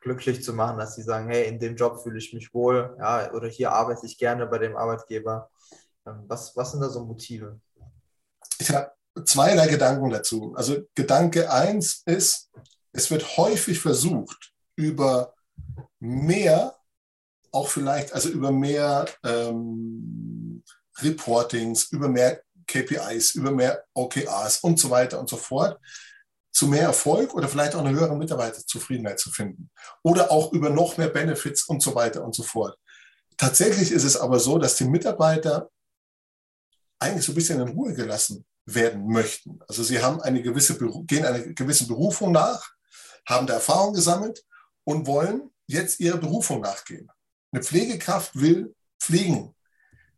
glücklich 0.00 0.42
zu 0.42 0.52
machen, 0.52 0.78
dass 0.78 0.94
sie 0.94 1.02
sagen, 1.02 1.28
hey, 1.28 1.48
in 1.48 1.58
dem 1.58 1.76
Job 1.76 2.02
fühle 2.02 2.18
ich 2.18 2.32
mich 2.32 2.52
wohl, 2.54 2.96
ja, 2.98 3.32
oder 3.32 3.48
hier 3.48 3.72
arbeite 3.72 4.06
ich 4.06 4.18
gerne 4.18 4.46
bei 4.46 4.58
dem 4.58 4.76
Arbeitgeber. 4.76 5.50
Ähm, 6.06 6.24
was, 6.26 6.56
was 6.56 6.72
sind 6.72 6.80
da 6.80 6.88
so 6.88 7.04
Motive? 7.04 7.60
Ich 8.58 8.70
habe 8.70 8.92
zweierlei 9.24 9.66
Gedanken 9.66 10.10
dazu. 10.10 10.54
Also 10.56 10.84
Gedanke 10.94 11.50
eins 11.50 12.02
ist, 12.06 12.50
es 12.92 13.10
wird 13.10 13.36
häufig 13.36 13.80
versucht, 13.80 14.52
über 14.76 15.34
mehr 15.98 16.76
auch 17.50 17.68
vielleicht, 17.68 18.12
also 18.12 18.28
über 18.28 18.52
mehr 18.52 19.06
ähm, 19.24 20.62
Reportings, 20.98 21.84
über 21.90 22.08
mehr 22.08 22.42
KPIs, 22.66 23.34
über 23.34 23.50
mehr 23.50 23.84
OKRs 23.94 24.58
und 24.60 24.78
so 24.78 24.90
weiter 24.90 25.18
und 25.18 25.28
so 25.28 25.36
fort 25.36 25.78
zu 26.54 26.68
mehr 26.68 26.84
Erfolg 26.84 27.34
oder 27.34 27.48
vielleicht 27.48 27.74
auch 27.74 27.80
eine 27.84 27.90
höhere 27.90 28.16
Mitarbeiterzufriedenheit 28.16 29.18
zu 29.18 29.30
finden. 29.30 29.70
Oder 30.02 30.30
auch 30.30 30.52
über 30.52 30.70
noch 30.70 30.96
mehr 30.96 31.08
Benefits 31.08 31.64
und 31.64 31.82
so 31.82 31.94
weiter 31.94 32.24
und 32.24 32.34
so 32.34 32.44
fort. 32.44 32.78
Tatsächlich 33.36 33.90
ist 33.90 34.04
es 34.04 34.16
aber 34.16 34.38
so, 34.38 34.58
dass 34.58 34.76
die 34.76 34.84
Mitarbeiter 34.84 35.68
eigentlich 37.00 37.24
so 37.24 37.32
ein 37.32 37.34
bisschen 37.34 37.60
in 37.60 37.68
Ruhe 37.68 37.92
gelassen 37.92 38.46
werden 38.66 39.08
möchten. 39.08 39.58
Also 39.66 39.82
sie 39.82 40.00
haben 40.00 40.22
eine 40.22 40.42
gewisse, 40.42 40.78
gehen 41.06 41.26
einer 41.26 41.40
gewissen 41.40 41.88
Berufung 41.88 42.30
nach, 42.30 42.70
haben 43.26 43.48
da 43.48 43.54
Erfahrung 43.54 43.92
gesammelt 43.92 44.44
und 44.84 45.08
wollen 45.08 45.50
jetzt 45.66 45.98
ihrer 45.98 46.18
Berufung 46.18 46.60
nachgehen. 46.60 47.10
Eine 47.50 47.64
Pflegekraft 47.64 48.38
will 48.40 48.74
pflegen. 49.00 49.54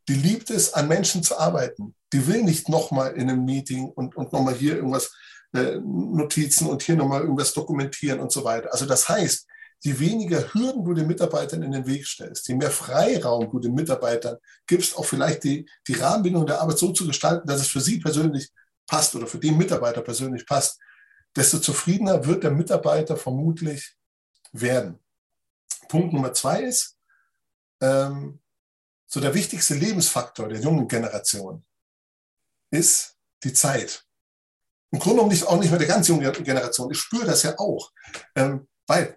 Die 0.08 0.14
liebt 0.14 0.50
es, 0.50 0.74
an 0.74 0.86
Menschen 0.86 1.22
zu 1.22 1.38
arbeiten. 1.38 1.96
Die 2.12 2.26
will 2.26 2.42
nicht 2.42 2.68
nochmal 2.68 3.14
in 3.14 3.30
einem 3.30 3.44
Meeting 3.44 3.86
und, 3.86 4.16
und 4.16 4.32
nochmal 4.32 4.54
hier 4.54 4.76
irgendwas 4.76 5.12
äh, 5.56 5.80
Notizen 5.80 6.68
und 6.68 6.82
hier 6.82 6.96
nochmal 6.96 7.22
irgendwas 7.22 7.52
dokumentieren 7.52 8.20
und 8.20 8.32
so 8.32 8.44
weiter. 8.44 8.72
Also 8.72 8.86
das 8.86 9.08
heißt, 9.08 9.46
je 9.80 9.98
weniger 9.98 10.52
Hürden 10.52 10.84
du 10.84 10.94
den 10.94 11.06
Mitarbeitern 11.06 11.62
in 11.62 11.72
den 11.72 11.86
Weg 11.86 12.06
stellst, 12.06 12.48
je 12.48 12.54
mehr 12.54 12.70
Freiraum 12.70 13.50
du 13.50 13.58
den 13.58 13.74
Mitarbeitern 13.74 14.38
gibst, 14.66 14.96
auch 14.96 15.04
vielleicht 15.04 15.44
die, 15.44 15.68
die 15.86 15.94
Rahmenbedingungen 15.94 16.46
der 16.46 16.60
Arbeit 16.60 16.78
so 16.78 16.92
zu 16.92 17.06
gestalten, 17.06 17.46
dass 17.46 17.60
es 17.60 17.68
für 17.68 17.80
sie 17.80 17.98
persönlich 17.98 18.50
passt 18.86 19.14
oder 19.14 19.26
für 19.26 19.38
den 19.38 19.56
Mitarbeiter 19.56 20.00
persönlich 20.02 20.46
passt, 20.46 20.80
desto 21.34 21.58
zufriedener 21.58 22.24
wird 22.24 22.44
der 22.44 22.50
Mitarbeiter 22.50 23.16
vermutlich 23.16 23.96
werden. 24.52 24.98
Punkt 25.88 26.12
Nummer 26.12 26.32
zwei 26.32 26.62
ist, 26.62 26.96
ähm, 27.80 28.40
so 29.06 29.20
der 29.20 29.34
wichtigste 29.34 29.74
Lebensfaktor 29.74 30.48
der 30.48 30.60
jungen 30.60 30.88
Generation 30.88 31.64
ist 32.70 33.16
die 33.44 33.52
Zeit. 33.52 34.05
Im 34.92 34.98
Grunde 34.98 35.16
genommen 35.16 35.32
nicht, 35.32 35.46
auch 35.46 35.58
nicht 35.58 35.70
mit 35.70 35.80
der 35.80 35.88
ganz 35.88 36.08
jungen 36.08 36.32
Generation. 36.44 36.90
Ich 36.90 36.98
spüre 36.98 37.26
das 37.26 37.42
ja 37.42 37.58
auch. 37.58 37.90
Ähm, 38.34 38.68
weil 38.86 39.16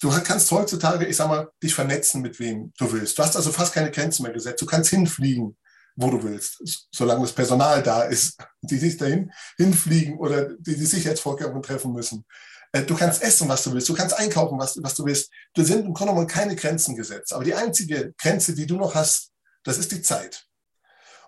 du 0.00 0.10
kannst 0.22 0.50
heutzutage, 0.50 1.06
ich 1.06 1.16
sag 1.16 1.28
mal, 1.28 1.50
dich 1.62 1.74
vernetzen 1.74 2.22
mit 2.22 2.38
wem 2.38 2.72
du 2.78 2.92
willst. 2.92 3.18
Du 3.18 3.22
hast 3.22 3.36
also 3.36 3.50
fast 3.50 3.74
keine 3.74 3.90
Grenzen 3.90 4.22
mehr 4.22 4.32
gesetzt. 4.32 4.62
Du 4.62 4.66
kannst 4.66 4.90
hinfliegen, 4.90 5.56
wo 5.96 6.10
du 6.10 6.22
willst, 6.22 6.86
solange 6.92 7.22
das 7.22 7.32
Personal 7.32 7.82
da 7.82 8.02
ist, 8.02 8.38
die 8.62 8.78
sich 8.78 8.96
dahin 8.96 9.32
hinfliegen 9.56 10.18
oder 10.18 10.54
die 10.54 10.76
die 10.76 10.86
Sicherheitsvorkehrungen 10.86 11.62
treffen 11.62 11.92
müssen. 11.92 12.24
Äh, 12.72 12.82
du 12.82 12.94
kannst 12.94 13.22
essen, 13.22 13.48
was 13.48 13.64
du 13.64 13.72
willst. 13.72 13.88
Du 13.88 13.94
kannst 13.94 14.16
einkaufen, 14.16 14.58
was, 14.58 14.80
was 14.82 14.94
du 14.94 15.04
willst. 15.04 15.30
Du 15.54 15.64
sind 15.64 15.86
im 15.86 15.94
Grunde 15.94 16.12
genommen 16.12 16.28
keine 16.28 16.54
Grenzen 16.54 16.94
gesetzt. 16.94 17.32
Aber 17.32 17.44
die 17.44 17.54
einzige 17.54 18.14
Grenze, 18.16 18.54
die 18.54 18.66
du 18.66 18.76
noch 18.76 18.94
hast, 18.94 19.32
das 19.64 19.78
ist 19.78 19.90
die 19.90 20.02
Zeit. 20.02 20.47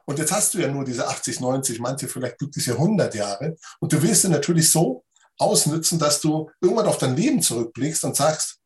Und 0.05 0.19
jetzt 0.19 0.33
hast 0.33 0.55
du 0.55 0.59
ja 0.59 0.69
nur 0.69 0.85
diese 0.85 1.07
80, 1.07 1.41
90, 1.41 1.79
manche 1.81 2.09
vielleicht 2.09 2.39
glückliche 2.39 2.73
100 2.73 3.15
Jahre. 3.15 3.57
Und 3.81 3.93
du 3.93 4.03
willst 4.03 4.23
sie 4.23 4.29
natürlich 4.29 4.71
so 4.71 5.05
ausnützen, 5.39 5.99
dass 5.99 6.21
du 6.21 6.51
irgendwann 6.61 6.87
auf 6.87 6.99
dein 6.99 7.17
Leben 7.17 7.41
zurückblickst 7.41 8.05
und 8.05 8.17
sagst, 8.17 8.59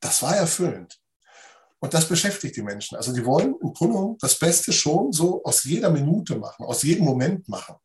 das 0.00 0.22
war 0.22 0.36
erfüllend. 0.36 0.98
Und 1.78 1.94
das 1.94 2.08
beschäftigt 2.08 2.56
die 2.56 2.62
Menschen. 2.62 2.96
Also 2.96 3.12
die 3.12 3.24
wollen 3.24 3.54
im 3.60 3.72
Grunde 3.72 4.16
das 4.20 4.38
Beste 4.38 4.72
schon 4.72 5.12
so 5.12 5.42
aus 5.44 5.64
jeder 5.64 5.90
Minute 5.90 6.36
machen, 6.36 6.64
aus 6.64 6.82
jedem 6.82 7.04
Moment 7.04 7.48
machen. 7.48 7.76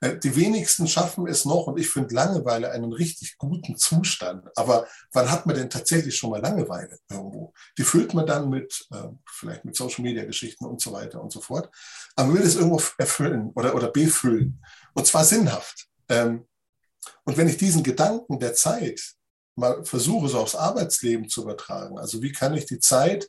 Äh, 0.00 0.18
die 0.18 0.36
wenigsten 0.36 0.86
schaffen 0.86 1.26
es 1.26 1.44
noch 1.44 1.66
und 1.66 1.78
ich 1.78 1.90
finde 1.90 2.14
Langeweile 2.14 2.70
einen 2.70 2.92
richtig 2.92 3.36
guten 3.36 3.76
Zustand. 3.76 4.48
Aber 4.56 4.86
wann 5.12 5.30
hat 5.30 5.46
man 5.46 5.56
denn 5.56 5.70
tatsächlich 5.70 6.16
schon 6.16 6.30
mal 6.30 6.40
Langeweile 6.40 6.98
irgendwo? 7.10 7.52
Die 7.76 7.82
füllt 7.82 8.14
man 8.14 8.26
dann 8.26 8.48
mit, 8.48 8.86
äh, 8.92 9.08
vielleicht 9.26 9.64
mit 9.64 9.76
Social 9.76 10.02
Media 10.02 10.24
Geschichten 10.24 10.64
und 10.66 10.80
so 10.80 10.92
weiter 10.92 11.20
und 11.20 11.32
so 11.32 11.40
fort. 11.40 11.70
Aber 12.14 12.28
man 12.28 12.38
will 12.38 12.46
es 12.46 12.56
irgendwo 12.56 12.80
erfüllen 12.98 13.50
oder, 13.54 13.74
oder 13.74 13.90
befüllen. 13.90 14.62
Und 14.94 15.06
zwar 15.06 15.24
sinnhaft. 15.24 15.88
Ähm, 16.08 16.46
und 17.24 17.36
wenn 17.36 17.48
ich 17.48 17.56
diesen 17.56 17.82
Gedanken 17.82 18.38
der 18.38 18.54
Zeit 18.54 19.14
mal 19.56 19.84
versuche, 19.84 20.28
so 20.28 20.38
aufs 20.38 20.54
Arbeitsleben 20.54 21.28
zu 21.28 21.42
übertragen, 21.42 21.98
also 21.98 22.22
wie 22.22 22.32
kann 22.32 22.54
ich 22.54 22.66
die 22.66 22.78
Zeit 22.78 23.28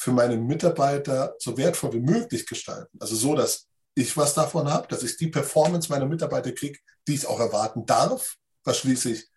für 0.00 0.12
meine 0.12 0.36
Mitarbeiter 0.36 1.34
so 1.38 1.56
wertvoll 1.56 1.94
wie 1.94 2.00
möglich 2.00 2.46
gestalten? 2.46 2.96
Also 3.00 3.16
so, 3.16 3.34
dass 3.34 3.67
ich 4.00 4.16
was 4.16 4.34
davon 4.34 4.70
habe, 4.70 4.88
dass 4.88 5.02
ich 5.02 5.16
die 5.16 5.28
Performance 5.28 5.90
meiner 5.90 6.06
Mitarbeiter 6.06 6.52
kriege, 6.52 6.78
die 7.06 7.14
ich 7.14 7.26
auch 7.26 7.40
erwarten 7.40 7.86
darf. 7.86 8.36
Was 8.64 8.78
schließlich 8.78 9.28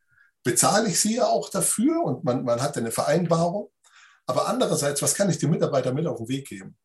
bezahle 0.44 0.90
ich 0.90 1.00
sie 1.00 1.16
ja 1.16 1.28
auch 1.28 1.50
dafür 1.50 2.04
und 2.04 2.24
man, 2.24 2.44
man 2.44 2.62
hat 2.62 2.78
eine 2.78 2.92
Vereinbarung. 2.92 3.72
Aber 4.26 4.48
andererseits, 4.48 5.02
was 5.02 5.16
kann 5.16 5.30
ich 5.30 5.40
dem 5.40 5.50
Mitarbeiter 5.52 5.94
mit 5.94 6.08
auf 6.08 6.18
den 6.18 6.30
Weg 6.30 6.48
geben? 6.48 6.78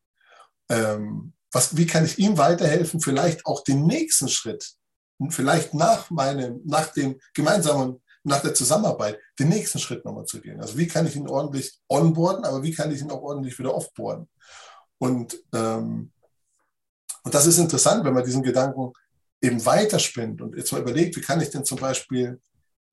Ähm, 0.69 1.33
was, 1.51 1.77
wie 1.77 1.85
kann 1.85 2.05
ich 2.05 2.19
ihm 2.19 2.37
weiterhelfen, 2.37 2.99
vielleicht 2.99 3.45
auch 3.45 3.63
den 3.63 3.85
nächsten 3.85 4.27
Schritt, 4.27 4.73
vielleicht 5.29 5.73
nach 5.73 6.09
meinem, 6.09 6.61
nach 6.65 6.91
dem 6.93 7.19
gemeinsamen, 7.33 8.01
nach 8.23 8.41
der 8.41 8.53
Zusammenarbeit, 8.53 9.19
den 9.39 9.49
nächsten 9.49 9.79
Schritt 9.79 10.03
nochmal 10.03 10.25
zu 10.25 10.41
gehen? 10.41 10.59
Also 10.59 10.77
wie 10.77 10.87
kann 10.87 11.07
ich 11.07 11.15
ihn 11.15 11.29
ordentlich 11.29 11.79
onboarden, 11.87 12.43
aber 12.43 12.63
wie 12.63 12.73
kann 12.73 12.91
ich 12.91 13.01
ihn 13.01 13.11
auch 13.11 13.21
ordentlich 13.21 13.57
wieder 13.57 13.73
offboarden? 13.73 14.27
Und 14.99 15.37
ähm, 15.53 16.11
und 17.27 17.33
das 17.33 17.45
ist 17.45 17.57
interessant, 17.57 18.05
wenn 18.05 18.13
man 18.13 18.23
diesen 18.23 18.41
Gedanken 18.41 18.93
eben 19.41 19.65
weiterspinnt 19.65 20.41
und 20.41 20.55
jetzt 20.55 20.71
mal 20.71 20.79
überlegt, 20.79 21.13
wie 21.17 21.21
kann 21.21 21.41
ich 21.41 21.49
denn 21.49 21.65
zum 21.65 21.77
Beispiel 21.77 22.39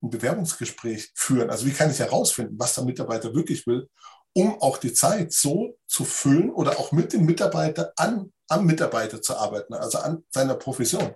ein 0.03 0.09
Bewerbungsgespräch 0.09 1.13
führen? 1.15 1.49
Also 1.49 1.65
wie 1.65 1.71
kann 1.71 1.89
ich 1.89 1.99
herausfinden, 1.99 2.55
was 2.59 2.75
der 2.75 2.83
Mitarbeiter 2.83 3.33
wirklich 3.33 3.65
will, 3.65 3.87
um 4.33 4.61
auch 4.61 4.77
die 4.77 4.91
Zeit 4.91 5.31
so 5.31 5.77
zu 5.87 6.03
füllen 6.03 6.49
oder 6.49 6.77
auch 6.77 6.91
mit 6.91 7.13
dem 7.13 7.23
Mitarbeiter 7.23 7.93
an, 7.95 8.33
am 8.49 8.65
Mitarbeiter 8.65 9.21
zu 9.21 9.37
arbeiten, 9.37 9.73
also 9.73 9.99
an 9.99 10.25
seiner 10.29 10.55
Profession. 10.55 11.15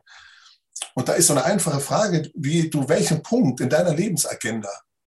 Und 0.96 1.10
da 1.10 1.12
ist 1.12 1.28
so 1.28 1.34
eine 1.34 1.44
einfache 1.44 1.82
Frage, 1.82 2.32
wie 2.36 2.70
du 2.70 2.88
welchen 2.88 3.22
Punkt 3.22 3.60
in 3.60 3.68
deiner 3.68 3.94
Lebensagenda 3.94 4.72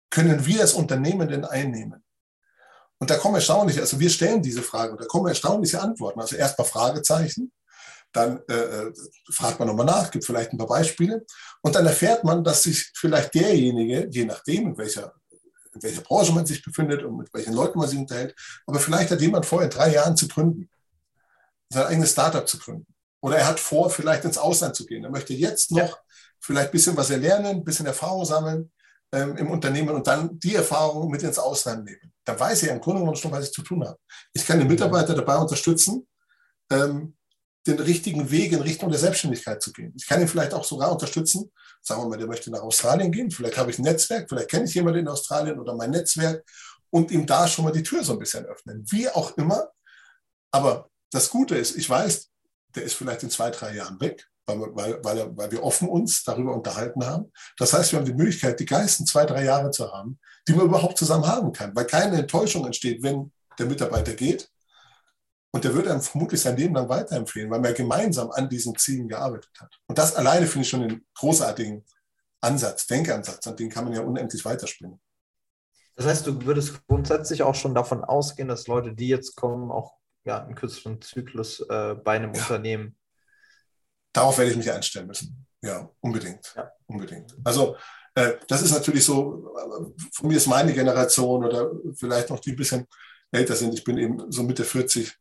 können 0.09 0.45
wir 0.45 0.61
als 0.61 0.71
Unternehmen 0.71 1.27
denn 1.27 1.43
einnehmen? 1.43 2.01
Und 2.99 3.09
da 3.09 3.17
kommen 3.17 3.35
erstaunliche, 3.35 3.81
also 3.81 3.99
wir 3.99 4.09
stellen 4.09 4.41
diese 4.41 4.63
Frage 4.63 4.95
da 4.95 5.03
kommen 5.03 5.27
erstaunliche 5.27 5.81
Antworten. 5.81 6.21
Also 6.21 6.37
erstmal 6.37 6.69
Fragezeichen, 6.69 7.51
dann 8.11 8.41
äh, 8.49 8.53
äh, 8.53 8.93
fragt 9.31 9.59
man 9.59 9.67
nochmal 9.67 9.85
nach, 9.85 10.11
gibt 10.11 10.25
vielleicht 10.25 10.51
ein 10.51 10.57
paar 10.57 10.67
Beispiele. 10.67 11.25
Und 11.61 11.75
dann 11.75 11.85
erfährt 11.85 12.23
man, 12.23 12.43
dass 12.43 12.63
sich 12.63 12.91
vielleicht 12.95 13.33
derjenige, 13.33 14.07
je 14.09 14.25
nachdem, 14.25 14.67
in 14.67 14.77
welcher, 14.77 15.13
in 15.73 15.83
welcher 15.83 16.01
Branche 16.01 16.31
man 16.31 16.45
sich 16.45 16.63
befindet 16.63 17.03
und 17.03 17.17
mit 17.17 17.33
welchen 17.33 17.53
Leuten 17.53 17.77
man 17.77 17.87
sich 17.87 17.99
unterhält, 17.99 18.35
aber 18.65 18.79
vielleicht 18.79 19.11
hat 19.11 19.21
jemand 19.21 19.45
vor, 19.45 19.61
in 19.61 19.69
drei 19.69 19.93
Jahren 19.93 20.17
zu 20.17 20.27
gründen, 20.27 20.69
sein 21.69 21.85
eigenes 21.85 22.11
Startup 22.11 22.47
zu 22.47 22.57
gründen. 22.57 22.87
Oder 23.21 23.37
er 23.37 23.47
hat 23.47 23.59
vor, 23.59 23.89
vielleicht 23.89 24.25
ins 24.25 24.37
Ausland 24.37 24.75
zu 24.75 24.85
gehen. 24.85 25.03
Er 25.03 25.09
möchte 25.09 25.33
jetzt 25.33 25.71
noch 25.71 25.79
ja. 25.79 25.97
vielleicht 26.39 26.69
ein 26.69 26.71
bisschen 26.71 26.97
was 26.97 27.09
erlernen, 27.09 27.57
ein 27.57 27.63
bisschen 27.63 27.85
Erfahrung 27.85 28.25
sammeln 28.25 28.71
ähm, 29.11 29.35
im 29.37 29.51
Unternehmen 29.51 29.89
und 29.89 30.07
dann 30.07 30.39
die 30.39 30.55
Erfahrung 30.55 31.09
mit 31.09 31.23
ins 31.23 31.39
Ausland 31.39 31.85
nehmen. 31.85 32.13
Dann 32.23 32.39
weiß 32.39 32.63
er 32.63 32.73
im 32.73 32.81
Grunde 32.81 33.01
genommen 33.01 33.17
schon, 33.17 33.31
was 33.31 33.45
ich 33.45 33.53
zu 33.53 33.63
tun 33.63 33.85
habe. 33.85 33.97
Ich 34.33 34.45
kann 34.45 34.59
den 34.59 34.67
Mitarbeiter 34.67 35.15
dabei 35.15 35.37
unterstützen, 35.37 36.07
ähm, 36.71 37.15
den 37.67 37.79
richtigen 37.79 38.31
Weg 38.31 38.51
in 38.51 38.61
Richtung 38.61 38.89
der 38.89 38.99
Selbstständigkeit 38.99 39.61
zu 39.61 39.71
gehen. 39.71 39.93
Ich 39.95 40.07
kann 40.07 40.21
ihn 40.21 40.27
vielleicht 40.27 40.53
auch 40.53 40.63
sogar 40.63 40.91
unterstützen. 40.91 41.51
Sagen 41.81 42.01
wir 42.01 42.09
mal, 42.09 42.17
der 42.17 42.27
möchte 42.27 42.51
nach 42.51 42.61
Australien 42.61 43.11
gehen. 43.11 43.31
Vielleicht 43.31 43.57
habe 43.57 43.71
ich 43.71 43.79
ein 43.79 43.83
Netzwerk, 43.83 44.27
vielleicht 44.29 44.49
kenne 44.49 44.65
ich 44.65 44.73
jemanden 44.73 44.99
in 45.01 45.07
Australien 45.07 45.59
oder 45.59 45.75
mein 45.75 45.91
Netzwerk 45.91 46.43
und 46.89 47.11
ihm 47.11 47.25
da 47.25 47.47
schon 47.47 47.65
mal 47.65 47.71
die 47.71 47.83
Tür 47.83 48.03
so 48.03 48.13
ein 48.13 48.19
bisschen 48.19 48.45
öffnen. 48.45 48.85
Wie 48.89 49.09
auch 49.09 49.37
immer. 49.37 49.69
Aber 50.51 50.89
das 51.11 51.29
Gute 51.29 51.55
ist, 51.55 51.77
ich 51.77 51.89
weiß, 51.89 52.29
der 52.75 52.83
ist 52.83 52.95
vielleicht 52.95 53.23
in 53.23 53.29
zwei, 53.29 53.49
drei 53.51 53.75
Jahren 53.75 53.99
weg, 53.99 54.27
weil, 54.45 54.59
weil, 54.73 55.03
weil, 55.03 55.37
weil 55.37 55.51
wir 55.51 55.63
offen 55.63 55.89
uns 55.89 56.23
darüber 56.23 56.55
unterhalten 56.55 57.05
haben. 57.05 57.31
Das 57.57 57.73
heißt, 57.73 57.91
wir 57.91 57.99
haben 57.99 58.05
die 58.05 58.13
Möglichkeit, 58.13 58.59
die 58.59 58.65
geilsten 58.65 59.05
zwei, 59.05 59.25
drei 59.25 59.43
Jahre 59.43 59.71
zu 59.71 59.91
haben, 59.91 60.19
die 60.47 60.53
man 60.53 60.65
überhaupt 60.65 60.97
zusammen 60.97 61.27
haben 61.27 61.51
kann, 61.51 61.75
weil 61.75 61.85
keine 61.85 62.17
Enttäuschung 62.17 62.65
entsteht, 62.65 63.03
wenn 63.03 63.31
der 63.59 63.65
Mitarbeiter 63.65 64.13
geht, 64.13 64.49
und 65.51 65.63
der 65.63 65.73
wird 65.73 65.87
einem 65.87 66.01
vermutlich 66.01 66.41
sein 66.41 66.57
Leben 66.57 66.75
lang 66.75 66.89
weiterempfehlen, 66.89 67.49
weil 67.49 67.61
man 67.61 67.73
gemeinsam 67.73 68.31
an 68.31 68.49
diesen 68.49 68.75
Zielen 68.77 69.07
gearbeitet 69.07 69.51
hat. 69.59 69.79
Und 69.87 69.97
das 69.97 70.15
alleine 70.15 70.45
finde 70.45 70.63
ich 70.63 70.69
schon 70.69 70.83
einen 70.83 71.05
großartigen 71.15 71.85
Ansatz, 72.41 72.85
Denkansatz, 72.87 73.47
an 73.47 73.55
den 73.55 73.69
kann 73.69 73.85
man 73.85 73.93
ja 73.93 74.01
unendlich 74.01 74.43
weiterspinnen. 74.45 75.01
Das 75.95 76.05
heißt, 76.05 76.27
du 76.27 76.45
würdest 76.45 76.85
grundsätzlich 76.87 77.41
auch 77.41 77.55
schon 77.55 77.73
davon 77.73 78.03
ausgehen, 78.03 78.47
dass 78.47 78.67
Leute, 78.67 78.93
die 78.93 79.07
jetzt 79.07 79.35
kommen, 79.35 79.71
auch 79.71 79.93
ja, 80.25 80.43
einen 80.43 80.53
kürzeren 80.53 81.01
Zyklus 81.01 81.61
äh, 81.61 81.95
bei 81.95 82.17
einem 82.17 82.33
ja. 82.33 82.41
Unternehmen. 82.41 82.95
Darauf 84.13 84.37
werde 84.37 84.51
ich 84.51 84.57
mich 84.57 84.71
einstellen 84.71 85.07
müssen. 85.07 85.47
Ja, 85.63 85.89
unbedingt. 86.01 86.53
Ja. 86.55 86.71
Unbedingt. 86.85 87.35
Also, 87.43 87.75
äh, 88.13 88.33
das 88.47 88.61
ist 88.61 88.71
natürlich 88.71 89.05
so, 89.05 89.55
von 90.13 90.27
mir 90.27 90.37
ist 90.37 90.47
meine 90.47 90.73
Generation 90.73 91.43
oder 91.43 91.71
vielleicht 91.95 92.29
noch 92.29 92.39
die 92.39 92.51
ein 92.51 92.55
bisschen 92.55 92.85
älter 93.31 93.55
sind. 93.55 93.73
Ich 93.73 93.83
bin 93.83 93.97
eben 93.97 94.31
so 94.31 94.43
Mitte 94.43 94.63
40 94.63 95.17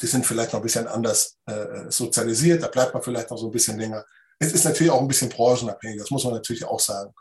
die 0.00 0.06
sind 0.06 0.26
vielleicht 0.26 0.52
noch 0.52 0.60
ein 0.60 0.64
bisschen 0.64 0.88
anders 0.88 1.38
äh, 1.46 1.90
sozialisiert, 1.90 2.62
da 2.62 2.68
bleibt 2.68 2.94
man 2.94 3.02
vielleicht 3.02 3.30
noch 3.30 3.38
so 3.38 3.46
ein 3.46 3.52
bisschen 3.52 3.78
länger. 3.78 4.04
Es 4.38 4.52
ist 4.52 4.64
natürlich 4.64 4.92
auch 4.92 5.00
ein 5.00 5.08
bisschen 5.08 5.28
branchenabhängig, 5.30 5.98
das 6.00 6.10
muss 6.10 6.24
man 6.24 6.34
natürlich 6.34 6.64
auch 6.64 6.80
sagen. 6.80 7.12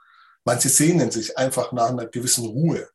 Manche 0.43 0.69
sehnen 0.69 1.11
sich 1.11 1.37
einfach 1.37 1.71
nach 1.71 1.89
einer 1.89 2.07
gewissen 2.07 2.45
Ruhe. 2.45 2.87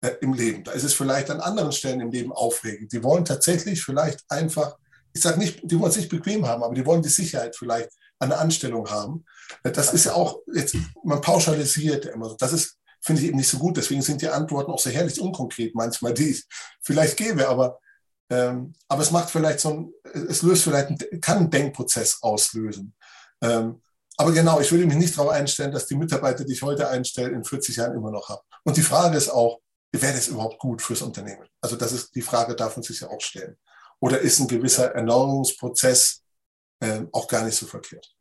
äh, 0.00 0.12
im 0.20 0.32
Leben. 0.32 0.64
Da 0.64 0.72
ist 0.72 0.84
es 0.84 0.94
vielleicht 0.94 1.30
an 1.30 1.40
anderen 1.40 1.72
Stellen 1.72 2.00
im 2.00 2.10
Leben 2.10 2.32
aufregend. 2.32 2.92
Die 2.92 3.02
wollen 3.02 3.24
tatsächlich 3.24 3.82
vielleicht 3.82 4.24
einfach, 4.28 4.76
ich 5.12 5.20
sage 5.20 5.38
nicht, 5.38 5.60
die 5.64 5.78
wollen 5.78 5.90
es 5.90 5.96
nicht 5.96 6.08
bequem 6.08 6.46
haben, 6.46 6.62
aber 6.62 6.74
die 6.74 6.86
wollen 6.86 7.02
die 7.02 7.08
Sicherheit 7.08 7.56
vielleicht 7.56 7.90
an 8.20 8.30
der 8.30 8.40
Anstellung 8.40 8.88
haben. 8.88 9.24
Äh, 9.64 9.72
das 9.72 9.92
ist 9.92 10.04
ja 10.04 10.14
auch, 10.14 10.40
jetzt, 10.54 10.76
man 11.04 11.20
pauschalisiert 11.20 12.06
immer. 12.06 12.34
Das 12.38 12.52
ist, 12.52 12.76
finde 13.00 13.22
ich 13.22 13.28
eben 13.28 13.38
nicht 13.38 13.48
so 13.48 13.58
gut. 13.58 13.76
Deswegen 13.76 14.02
sind 14.02 14.22
die 14.22 14.28
Antworten 14.28 14.70
auch 14.70 14.78
sehr 14.78 14.92
herrlich 14.92 15.20
unkonkret 15.20 15.74
manchmal, 15.74 16.14
die 16.14 16.30
ich 16.30 16.46
vielleicht 16.82 17.16
gebe. 17.16 17.48
Aber, 17.48 17.78
ähm, 18.30 18.74
aber 18.88 19.02
es 19.02 19.10
macht 19.10 19.30
vielleicht 19.30 19.60
so 19.60 19.70
ein, 19.70 19.92
es 20.28 20.42
löst 20.42 20.64
vielleicht, 20.64 20.88
einen, 20.88 21.20
kann 21.20 21.38
einen 21.38 21.50
Denkprozess 21.50 22.18
auslösen. 22.22 22.94
Ähm, 23.42 23.82
aber 24.16 24.32
genau, 24.32 24.60
ich 24.60 24.70
würde 24.72 24.86
mich 24.86 24.96
nicht 24.96 25.16
darauf 25.16 25.30
einstellen, 25.30 25.72
dass 25.72 25.86
die 25.86 25.96
Mitarbeiter, 25.96 26.44
die 26.44 26.52
ich 26.52 26.62
heute 26.62 26.88
einstelle, 26.88 27.30
in 27.30 27.44
40 27.44 27.76
Jahren 27.76 27.94
immer 27.94 28.10
noch 28.10 28.28
haben. 28.28 28.42
Und 28.64 28.76
die 28.76 28.82
Frage 28.82 29.16
ist 29.16 29.30
auch, 29.30 29.60
wäre 29.92 30.12
das 30.12 30.28
überhaupt 30.28 30.58
gut 30.58 30.82
fürs 30.82 31.02
Unternehmen? 31.02 31.48
Also 31.60 31.76
das 31.76 31.92
ist 31.92 32.14
die 32.14 32.22
Frage, 32.22 32.54
darf 32.54 32.76
man 32.76 32.82
sich 32.82 33.00
ja 33.00 33.08
auch 33.08 33.20
stellen. 33.20 33.56
Oder 34.00 34.20
ist 34.20 34.40
ein 34.40 34.48
gewisser 34.48 34.92
Erneuerungsprozess 34.94 36.22
äh, 36.80 37.02
auch 37.12 37.28
gar 37.28 37.44
nicht 37.44 37.56
so 37.56 37.66
verkehrt? 37.66 38.12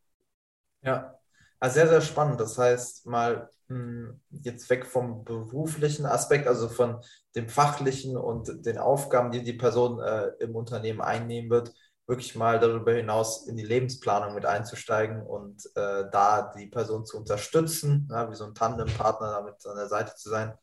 Ja, 0.82 1.17
also 1.60 1.74
sehr, 1.74 1.88
sehr 1.88 2.02
spannend. 2.02 2.40
Das 2.40 2.58
heißt, 2.58 3.06
mal 3.06 3.50
hm, 3.68 4.22
jetzt 4.30 4.70
weg 4.70 4.86
vom 4.86 5.24
beruflichen 5.24 6.06
Aspekt, 6.06 6.48
also 6.48 6.70
von 6.70 7.02
dem 7.36 7.50
fachlichen 7.50 8.16
und 8.18 8.66
den 8.66 8.78
Aufgaben, 8.78 9.32
die 9.32 9.44
die 9.44 9.54
Person 9.54 10.00
äh, 10.00 10.28
im 10.40 10.56
Unternehmen 10.56 11.02
einnehmen 11.02 11.50
wird, 11.50 11.74
wirklich 12.08 12.36
mal 12.36 12.60
darüber 12.60 12.94
hinaus 12.94 13.48
in 13.48 13.58
die 13.58 13.66
Lebensplanung 13.66 14.34
mit 14.34 14.46
einzusteigen 14.46 15.22
und 15.22 15.66
äh, 15.76 16.06
da 16.10 16.54
die 16.58 16.68
Person 16.68 17.06
zu 17.06 17.18
unterstützen, 17.18 18.08
ja, 18.10 18.32
wie 18.32 18.36
so 18.36 18.46
ein 18.46 18.56
Tandempartner 18.56 19.32
damit 19.32 19.66
an 19.66 19.76
der 19.76 19.90
Seite 19.90 20.16
zu 20.16 20.30
sein. 20.30 20.54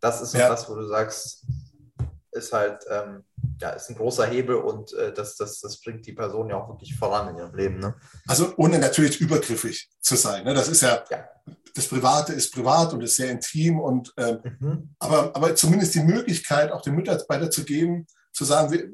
Das 0.00 0.22
ist 0.22 0.34
ja. 0.34 0.48
das, 0.48 0.68
wo 0.68 0.74
du 0.74 0.86
sagst, 0.86 1.46
ist 2.32 2.52
halt, 2.52 2.84
ähm, 2.88 3.24
ja, 3.60 3.70
ist 3.70 3.88
ein 3.88 3.96
großer 3.96 4.26
Hebel 4.26 4.56
und 4.56 4.92
äh, 4.94 5.12
das, 5.12 5.36
das, 5.36 5.60
das 5.60 5.80
bringt 5.80 6.06
die 6.06 6.12
Person 6.12 6.50
ja 6.50 6.56
auch 6.56 6.68
wirklich 6.68 6.96
voran 6.96 7.28
in 7.28 7.38
ihrem 7.38 7.54
Leben. 7.54 7.78
Ne? 7.78 7.94
Also 8.26 8.52
ohne 8.56 8.78
natürlich 8.78 9.20
übergriffig 9.20 9.88
zu 10.00 10.16
sein. 10.16 10.44
Ne? 10.44 10.54
Das 10.54 10.68
ist 10.68 10.82
ja, 10.82 11.04
ja, 11.10 11.28
das 11.74 11.88
Private 11.88 12.32
ist 12.32 12.52
privat 12.52 12.92
und 12.92 13.02
ist 13.02 13.16
sehr 13.16 13.30
intim 13.30 13.80
und 13.80 14.12
ähm, 14.16 14.38
mhm. 14.60 14.94
aber, 14.98 15.34
aber 15.34 15.54
zumindest 15.54 15.94
die 15.94 16.02
Möglichkeit, 16.02 16.72
auch 16.72 16.82
den 16.82 16.94
Mitarbeiter 16.94 17.50
zu 17.50 17.64
geben, 17.64 18.06
zu 18.32 18.44
sagen, 18.44 18.72
wir, 18.72 18.90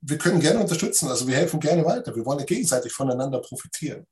wir 0.00 0.18
können 0.18 0.40
gerne 0.40 0.60
unterstützen, 0.60 1.08
also 1.08 1.26
wir 1.26 1.36
helfen 1.36 1.60
gerne 1.60 1.84
weiter. 1.84 2.14
Wir 2.14 2.24
wollen 2.26 2.40
ja 2.40 2.44
gegenseitig 2.44 2.92
voneinander 2.92 3.40
profitieren. 3.40 4.06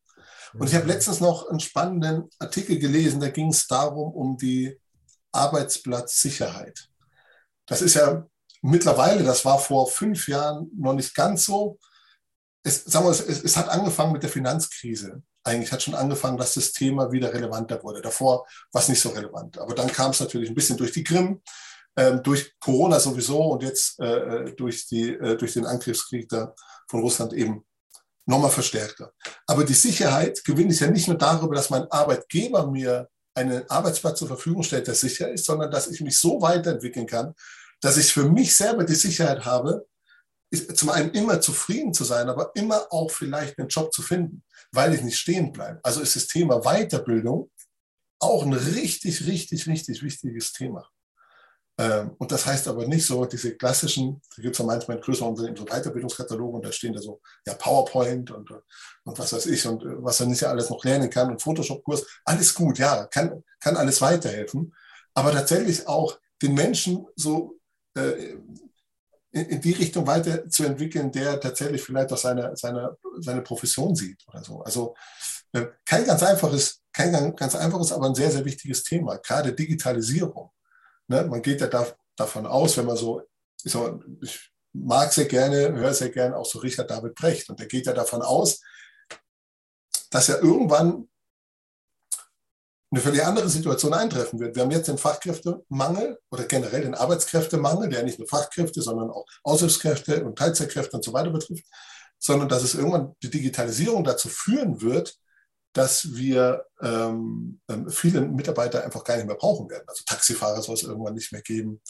Und 0.55 0.69
ich 0.69 0.75
habe 0.75 0.85
mhm. 0.85 0.91
letztens 0.91 1.21
noch 1.21 1.49
einen 1.49 1.61
spannenden 1.61 2.29
Artikel 2.39 2.79
gelesen, 2.79 3.21
da 3.21 3.29
ging 3.29 3.49
es 3.49 3.67
darum, 3.67 4.13
um 4.13 4.37
die 4.37 4.79
Arbeitsplatzsicherheit. 5.33 6.89
Das 7.67 7.83
ist 7.83 7.95
ja 7.95 8.27
mittlerweile, 8.63 9.25
das 9.25 9.45
war 9.45 9.59
vor 9.59 9.89
fünf 9.89 10.29
Jahren 10.29 10.71
noch 10.77 10.95
nicht 10.95 11.15
ganz 11.15 11.45
so. 11.45 11.79
Es, 12.63 12.85
sagen 12.85 13.07
wir, 13.07 13.11
es, 13.11 13.21
es 13.21 13.57
hat 13.57 13.69
angefangen 13.69 14.13
mit 14.13 14.23
der 14.23 14.31
Finanzkrise. 14.31 15.23
Eigentlich 15.45 15.73
hat 15.73 15.83
schon 15.83 15.95
angefangen, 15.95 16.37
dass 16.37 16.55
das 16.55 16.73
Thema 16.73 17.11
wieder 17.11 17.33
relevanter 17.33 17.83
wurde. 17.83 18.03
Davor 18.03 18.47
war 18.73 18.83
es 18.83 18.89
nicht 18.89 19.01
so 19.01 19.09
relevant. 19.09 19.59
Aber 19.59 19.75
dann 19.75 19.91
kam 19.91 20.11
es 20.11 20.21
natürlich 20.21 20.51
ein 20.51 20.55
bisschen 20.55 20.77
durch 20.77 20.93
die 20.93 21.05
Krim 21.05 21.41
ähm, 21.97 22.23
durch 22.23 22.55
Corona 22.61 23.01
sowieso 23.01 23.43
und 23.53 23.63
jetzt 23.63 23.99
äh, 24.01 24.07
äh, 24.07 24.55
durch, 24.55 24.87
die, 24.87 25.11
äh, 25.11 25.37
durch 25.37 25.55
den 25.55 25.67
Angriffskrieg 25.67 26.29
da 26.29 26.55
von 26.89 27.01
Russland 27.01 27.33
eben 27.33 27.65
nochmal 28.27 28.51
verstärkter. 28.51 29.13
Aber 29.47 29.65
die 29.65 29.75
Sicherheit 29.75 30.45
gewinne 30.45 30.73
ich 30.73 30.81
ja 30.81 30.91
nicht 30.91 31.09
nur 31.09 31.19
darüber, 31.19 31.55
dass 31.55 31.71
mein 31.71 31.91
Arbeitgeber 31.91 32.71
mir 32.71 33.09
einen 33.35 33.69
Arbeitsplatz 33.69 34.19
zur 34.19 34.29
Verfügung 34.29 34.63
stellt, 34.63 34.87
der 34.87 34.95
sicher 34.95 35.31
ist, 35.31 35.45
sondern 35.45 35.71
dass 35.71 35.89
ich 35.89 36.01
mich 36.01 36.19
so 36.19 36.41
weiterentwickeln 36.41 37.07
kann, 37.07 37.35
dass 37.81 37.97
ich 37.97 38.13
für 38.13 38.25
mich 38.25 38.55
selber 38.55 38.85
die 38.85 38.95
Sicherheit 38.95 39.45
habe, 39.45 39.87
zum 40.75 40.91
einen 40.91 41.11
immer 41.13 41.41
zufrieden 41.41 41.95
zu 41.95 42.05
sein, 42.05 42.29
aber 42.29 42.51
immer 42.55 42.87
auch 42.91 43.11
vielleicht 43.11 43.59
einen 43.59 43.69
Job 43.69 43.93
zu 43.93 44.03
finden, 44.03 44.43
weil 44.73 44.95
ich 44.95 45.03
nicht 45.03 45.19
stehen 45.19 45.53
bleibe. 45.53 45.79
Also 45.83 46.01
ist 46.01 46.17
das 46.17 46.27
Thema 46.27 46.61
Weiterbildung 46.61 47.51
auch 48.19 48.45
ein 48.45 48.53
richtig, 48.53 49.27
richtig, 49.27 49.67
richtig 49.67 50.03
wichtiges 50.03 50.53
Thema. 50.53 50.89
Ähm, 51.79 52.15
und 52.19 52.31
das 52.31 52.45
heißt 52.45 52.69
aber 52.69 52.87
nicht 52.87 53.07
so, 53.07 53.25
diese 53.25 53.57
klassischen, 53.57 54.21
da 54.37 54.43
gibt 54.43 54.55
es 54.55 54.59
ja 54.59 54.67
manchmal 54.67 54.99
in 54.99 55.03
größeren 55.03 55.31
Unternehmen 55.31 55.57
so 55.57 55.65
Weiterbildungskataloge 55.65 56.57
und 56.57 56.65
da 56.65 56.73
stehen 56.73 56.93
da 56.93 57.01
so, 57.01 57.23
ja, 57.47 57.55
PowerPoint 57.55 58.31
und, 58.33 58.51
und 58.51 59.19
was 59.19 59.33
weiß 59.33 59.47
ich 59.47 59.67
und 59.67 59.83
äh, 59.83 60.03
was 60.03 60.21
er 60.21 60.27
nicht 60.27 60.45
alles 60.45 60.69
noch 60.69 60.85
lernen 60.85 61.09
kann 61.09 61.31
und 61.31 61.41
Photoshop-Kurs, 61.41 62.05
alles 62.25 62.53
gut, 62.55 62.79
ja, 62.79 63.07
kann, 63.07 63.43
kann 63.61 63.77
alles 63.77 64.01
weiterhelfen. 64.03 64.75
Aber 65.15 65.33
tatsächlich 65.33 65.87
auch 65.89 66.19
den 66.43 66.55
Menschen 66.55 67.07
so 67.17 67.60
in, 69.33 69.47
in, 69.47 69.61
die 69.61 69.73
Richtung 69.73 70.07
weiterzuentwickeln, 70.07 71.13
der 71.13 71.41
tatsächlich 71.41 71.83
vielleicht 71.83 72.13
auch 72.13 72.19
seine, 72.19 72.57
seine, 72.57 72.97
seine 73.21 73.43
Profession 73.43 73.95
sieht 73.95 74.23
oder 74.29 74.43
so. 74.43 74.63
Also 74.63 74.95
äh, 75.53 75.67
kein 75.85 76.05
ganz 76.05 76.23
einfaches, 76.23 76.83
kein 76.93 77.35
ganz 77.37 77.55
einfaches, 77.55 77.93
aber 77.93 78.07
ein 78.07 78.15
sehr, 78.15 78.31
sehr 78.31 78.45
wichtiges 78.45 78.83
Thema, 78.83 79.17
gerade 79.19 79.53
Digitalisierung. 79.53 80.51
Ne? 81.09 81.25
Man 81.25 81.43
geht 81.43 81.61
ja 81.61 81.67
da, 81.67 81.87
davon 82.17 82.47
aus, 82.47 82.77
wenn 82.77 82.87
man 82.87 82.97
so, 82.97 83.23
so, 83.57 84.03
ich 84.23 84.53
mag 84.73 85.13
sehr 85.13 85.27
gerne, 85.27 85.73
höre 85.73 85.95
sehr 85.95 86.11
gerne 86.11 86.37
auch 86.37 86.47
so 86.47 86.61
Richard 86.61 86.91
David 86.91 87.15
Brecht 87.15 87.51
und 87.51 87.59
der 87.59 87.67
geht 87.67 87.87
ja 87.87 87.93
davon 87.93 88.23
aus, 88.23 88.61
dass 90.11 90.29
ja 90.29 90.37
irgendwann 90.37 91.09
eine 92.91 93.01
völlig 93.01 93.25
andere 93.25 93.49
Situation 93.49 93.95
eintreffen 93.95 94.41
wird. 94.41 94.57
Wir 94.57 94.63
haben 94.63 94.71
jetzt 94.71 94.89
den 94.89 94.99
Fachkräftemangel 94.99 96.19
oder 96.31 96.45
generell 96.45 96.83
den 96.83 96.95
Arbeitskräftemangel, 96.95 97.89
der 97.89 98.03
nicht 98.03 98.19
nur 98.19 98.27
Fachkräfte, 98.27 98.83
sondern 98.83 99.11
auch 99.11 99.27
Aushilfskräfte 99.45 100.25
und 100.25 100.37
Teilzeitkräfte 100.37 100.97
und 100.97 101.05
so 101.05 101.13
weiter 101.13 101.31
betrifft, 101.31 101.65
sondern 102.19 102.49
dass 102.49 102.65
es 102.65 102.75
irgendwann 102.75 103.15
die 103.23 103.31
Digitalisierung 103.31 104.03
dazu 104.03 104.29
führen 104.29 104.81
wird, 104.83 105.17
dass 105.73 106.15
wir 106.15 106.65
ähm, 106.83 107.61
ähm, 107.69 107.89
viele 107.89 108.23
Mitarbeiter 108.23 108.85
einfach 108.85 109.05
gar 109.05 109.17
nicht 109.17 109.27
mehr 109.27 109.37
brauchen 109.37 109.71
werden. 109.71 109.85
Also 109.87 110.03
Taxifahrer 110.05 110.61
soll 110.61 110.75
es 110.75 110.83
irgendwann 110.83 111.15
nicht 111.15 111.31
mehr 111.31 111.43
geben, 111.43 111.81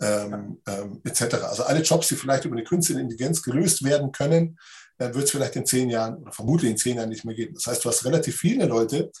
ähm, 0.00 0.62
ähm, 0.66 1.02
etc. 1.04 1.34
Also 1.42 1.64
alle 1.64 1.82
Jobs, 1.82 2.08
die 2.08 2.16
vielleicht 2.16 2.46
über 2.46 2.56
eine 2.56 2.64
künstliche 2.64 3.00
Intelligenz 3.00 3.42
gelöst 3.42 3.84
werden 3.84 4.10
können, 4.10 4.58
äh, 4.96 5.12
wird 5.12 5.24
es 5.24 5.30
vielleicht 5.30 5.56
in 5.56 5.66
zehn 5.66 5.90
Jahren 5.90 6.16
oder 6.16 6.32
vermutlich 6.32 6.70
in 6.70 6.78
zehn 6.78 6.96
Jahren 6.96 7.10
nicht 7.10 7.26
mehr 7.26 7.34
geben. 7.34 7.54
Das 7.54 7.66
heißt, 7.66 7.84
du 7.84 7.90
hast 7.90 8.06
relativ 8.06 8.38
viele 8.38 8.64
Leute, 8.64 9.12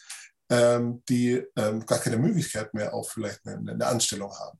ähm, 0.50 1.02
die 1.08 1.44
ähm, 1.56 1.84
gar 1.86 1.98
keine 1.98 2.18
Möglichkeit 2.18 2.72
mehr 2.74 2.94
auf 2.94 3.10
vielleicht 3.10 3.46
eine, 3.46 3.72
eine 3.72 3.86
Anstellung 3.86 4.32
haben. 4.32 4.58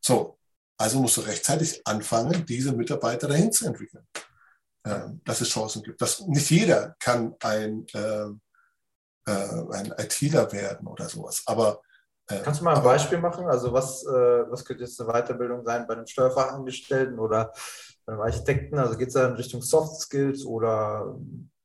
So, 0.00 0.38
also 0.78 1.00
musst 1.00 1.16
du 1.16 1.22
rechtzeitig 1.22 1.86
anfangen, 1.86 2.44
diese 2.46 2.72
Mitarbeiter 2.72 3.28
dahin 3.28 3.52
zu 3.52 3.66
entwickeln, 3.66 4.06
ähm, 4.86 5.20
dass 5.24 5.40
es 5.40 5.48
Chancen 5.48 5.82
gibt. 5.82 6.00
Dass 6.00 6.20
nicht 6.26 6.50
jeder 6.50 6.96
kann 6.98 7.34
ein 7.40 7.86
ähm, 7.94 8.40
äh, 9.26 9.32
ein 9.72 9.92
ITler 9.98 10.52
werden 10.52 10.86
oder 10.86 11.08
sowas. 11.08 11.42
Aber 11.46 11.80
äh, 12.28 12.40
Kannst 12.42 12.60
du 12.60 12.64
mal 12.64 12.72
ein 12.72 12.78
aber, 12.78 12.90
Beispiel 12.90 13.18
machen? 13.18 13.46
Also 13.46 13.72
was, 13.72 14.04
äh, 14.04 14.50
was 14.50 14.64
könnte 14.64 14.84
jetzt 14.84 15.00
eine 15.00 15.12
Weiterbildung 15.12 15.64
sein 15.64 15.86
bei 15.86 15.94
einem 15.94 16.06
Steuerfachangestellten 16.06 17.18
oder 17.18 17.52
bei 18.04 18.12
einem 18.12 18.22
Architekten? 18.22 18.78
Also 18.78 18.96
geht 18.96 19.08
es 19.08 19.14
da 19.14 19.26
in 19.28 19.34
Richtung 19.34 19.62
Soft 19.62 20.00
Skills 20.00 20.44
oder 20.44 21.18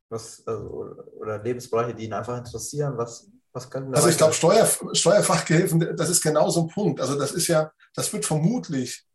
was 0.10 0.44
also, 0.46 0.96
oder 1.18 1.42
Lebensbereiche, 1.42 1.96
die 1.96 2.06
ihn 2.06 2.14
einfach 2.14 2.38
interessieren? 2.38 2.98
Was, 2.98 3.30
Also 3.96 4.10
ich 4.10 4.18
glaube, 4.18 4.34
Steuer, 4.34 4.70
Steuerfachgehilfen, 4.94 5.96
das 5.98 6.10
ist 6.10 6.22
genau 6.22 6.50
so 6.50 6.62
ein 6.62 6.70
Punkt. 6.70 7.02
Also 7.02 7.18
das 7.18 7.32
ist 7.32 7.48
ja, 7.48 7.72
das 7.94 8.12
wird 8.14 8.26
vermutlich 8.26 9.06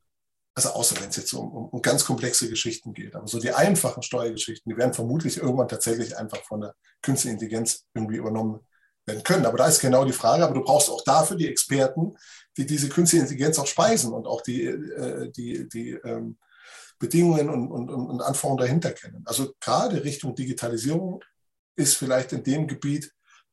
also 0.57 0.70
außer 0.70 0.99
wenn 1.01 1.11
es 1.11 1.16
jetzt 1.16 1.35
um, 1.35 1.53
um, 1.53 1.68
um, 1.68 1.83
ganz 1.83 2.05
komplexe 2.05 2.49
Geschichten 2.49 2.94
geht. 2.94 3.14
Aber 3.14 3.27
so 3.27 3.38
die 3.38 3.53
einfachen 3.53 4.03
Steuergeschichten, 4.03 4.70
die 4.70 4.79
werden 4.79 4.94
vermutlich 4.94 5.37
irgendwann 5.37 5.68
tatsächlich 5.68 6.16
einfach 6.16 6.42
von 6.44 6.62
der 6.62 6.75
künstlichen 7.03 7.35
Intelligenz 7.35 7.85
irgendwie 7.92 8.16
übernommen 8.16 8.61
werden 9.05 9.22
können. 9.22 9.44
Aber 9.44 9.59
da 9.59 9.66
ist 9.66 9.81
genau 9.81 10.07
die 10.07 10.14
Frage, 10.14 10.44
aber 10.44 10.55
du 10.55 10.62
brauchst 10.62 10.88
auch 10.88 11.05
dafür 11.05 11.37
die 11.37 11.49
Experten, 11.49 12.16
die 12.57 12.64
diese 12.64 12.88
künstliche 12.88 13.22
Intelligenz 13.22 13.59
auch 13.59 13.66
speisen 13.66 14.14
und 14.14 14.27
auch 14.27 14.40
die, 14.40 14.64
äh, 14.64 15.31
die, 15.31 15.68
die 15.68 15.90
ähm, 15.90 16.38
Bedingungen 16.99 17.51
und, 17.51 17.70
und, 17.70 17.90
und 17.90 18.22
Anforderungen 18.22 18.66
dahinter 18.66 18.92
kennen. 18.92 19.22
Also 19.27 19.53
gerade 19.61 20.05
Richtung 20.05 20.35
Digitalisierung 20.35 21.22
ist 21.77 21.96
vielleicht 21.96 22.33
in 22.33 22.42
dem 22.42 22.66
Gebiet 22.66 23.12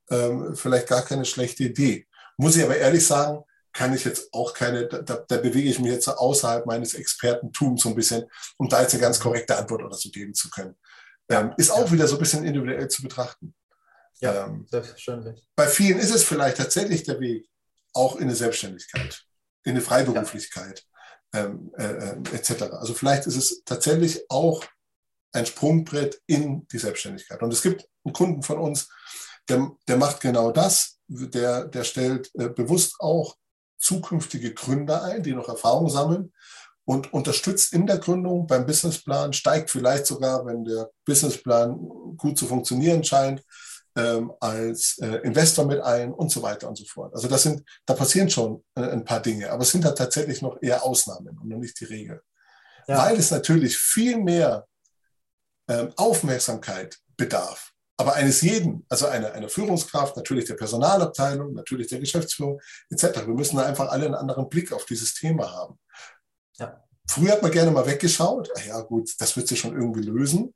ähm, 0.10 0.56
vielleicht 0.56 0.88
gar 0.88 1.04
keine 1.04 1.26
schlechte 1.26 1.64
Idee. 1.64 2.08
Muss 2.38 2.56
ich 2.56 2.64
aber 2.64 2.78
ehrlich 2.78 3.06
sagen, 3.06 3.44
kann 3.74 3.94
ich 3.94 4.06
jetzt 4.06 4.32
auch 4.34 4.54
keine, 4.54 4.88
da, 4.88 5.02
da 5.02 5.38
bewege 5.38 5.70
ich 5.70 5.80
mich 5.80 5.92
jetzt 5.92 6.08
außerhalb 6.08 6.66
meines 6.66 6.94
Expertentums 6.94 7.82
so 7.82 7.90
ein 7.90 7.96
bisschen, 7.96 8.26
um 8.58 8.70
da 8.70 8.82
jetzt 8.82 8.94
eine 8.94 9.02
ganz 9.02 9.20
korrekte 9.20 9.58
Antwort 9.58 9.84
oder 9.84 9.98
so 9.98 10.10
geben 10.10 10.34
zu 10.34 10.50
können. 10.50 10.76
Ähm, 11.30 11.54
ist 11.58 11.72
auch 11.72 11.88
ja. 11.88 11.92
wieder 11.92 12.08
so 12.08 12.16
ein 12.16 12.20
bisschen 12.20 12.44
individuell 12.44 12.88
zu 12.88 13.02
betrachten. 13.02 13.56
Ja, 14.20 14.46
ähm, 14.46 14.68
selbstverständlich. 14.70 15.44
Bei 15.56 15.68
vielen 15.68 16.00
ist 16.00 16.14
es 16.14 16.24
vielleicht 16.24 16.58
tatsächlich 16.58 17.04
der 17.04 17.20
Weg 17.20 17.50
auch 17.94 18.16
in 18.16 18.24
eine 18.24 18.36
Selbstständigkeit, 18.36 19.26
in 19.64 19.72
eine 19.72 19.82
Freiberuflichkeit 19.82 20.86
ja. 21.34 21.46
ähm, 21.46 21.72
äh, 21.78 21.84
äh 21.84 22.16
etc. 22.34 22.64
Also 22.74 22.94
vielleicht 22.94 23.26
ist 23.26 23.38
es 23.38 23.64
tatsächlich 23.66 24.24
auch 24.30 24.64
ein 25.32 25.46
Sprungbrett 25.46 26.22
in 26.28 26.68
die 26.68 26.78
Selbstständigkeit. 26.78 27.42
Und 27.42 27.52
es 27.52 27.64
gibt 27.64 27.88
einen 28.06 28.14
Kunden 28.14 28.44
von 28.44 28.60
uns, 28.60 28.88
der, 29.50 29.72
der 29.88 29.98
macht 29.98 30.22
genau 30.22 30.52
das. 30.52 31.00
Der, 31.08 31.66
der 31.66 31.84
stellt 31.84 32.32
äh, 32.36 32.50
bewusst 32.50 32.96
auch 33.00 33.36
zukünftige 33.78 34.54
Gründer 34.54 35.04
ein, 35.04 35.24
die 35.24 35.34
noch 35.34 35.50
Erfahrung 35.50 35.90
sammeln 35.90 36.34
und 36.86 37.14
unterstützt 37.14 37.74
in 37.74 37.86
der 37.86 37.98
Gründung 37.98 38.48
beim 38.48 38.66
Businessplan, 38.66 39.34
steigt 39.34 39.70
vielleicht 39.70 40.06
sogar, 40.06 40.46
wenn 40.46 40.64
der 40.64 40.90
Businessplan 41.06 41.78
gut 42.18 42.38
zu 42.38 42.46
funktionieren 42.46 43.04
scheint, 43.04 43.44
ähm, 43.96 44.34
als 44.40 44.98
äh, 45.00 45.18
Investor 45.18 45.66
mit 45.66 45.80
ein 45.82 46.14
und 46.14 46.32
so 46.32 46.42
weiter 46.42 46.68
und 46.68 46.78
so 46.78 46.86
fort. 46.86 47.14
Also 47.14 47.28
das 47.28 47.44
sind, 47.44 47.64
da 47.86 47.94
passieren 47.94 48.30
schon 48.30 48.64
äh, 48.76 48.82
ein 48.82 49.06
paar 49.06 49.22
Dinge, 49.22 49.52
aber 49.52 49.64
es 49.64 49.72
sind 49.72 49.86
da 49.86 49.92
tatsächlich 49.92 50.42
noch 50.42 50.58
eher 50.62 50.84
Ausnahmen 50.84 51.38
und 51.38 51.48
noch 51.48 51.60
nicht 51.60 51.80
die 51.80 51.86
Regel. 51.86 52.22
Ja. 52.88 52.98
Weil 52.98 53.18
es 53.18 53.32
natürlich 53.32 53.78
viel 53.78 54.18
mehr 54.18 54.66
ähm, 55.68 55.94
Aufmerksamkeit 55.96 56.98
bedarf. 57.16 57.73
Aber 58.04 58.16
eines 58.16 58.42
jeden, 58.42 58.86
also 58.90 59.06
einer 59.06 59.32
eine 59.32 59.48
Führungskraft, 59.48 60.18
natürlich 60.18 60.44
der 60.44 60.56
Personalabteilung, 60.56 61.54
natürlich 61.54 61.88
der 61.88 62.00
Geschäftsführung 62.00 62.60
etc. 62.90 63.26
Wir 63.26 63.34
müssen 63.34 63.56
da 63.56 63.66
einfach 63.66 63.88
alle 63.88 64.08
einen 64.08 64.16
anderen 64.16 64.50
Blick 64.50 64.74
auf 64.74 64.84
dieses 64.84 65.14
Thema 65.14 65.50
haben. 65.50 65.80
Ja. 66.58 66.84
Früher 67.08 67.32
hat 67.32 67.42
man 67.42 67.52
gerne 67.52 67.72
mal 67.72 67.88
weggeschaut, 67.88 68.50
ach 68.58 68.66
ja 68.66 68.82
gut, 68.82 69.10
das 69.20 69.38
wird 69.38 69.48
sich 69.48 69.58
schon 69.58 69.74
irgendwie 69.74 70.02
lösen. 70.02 70.54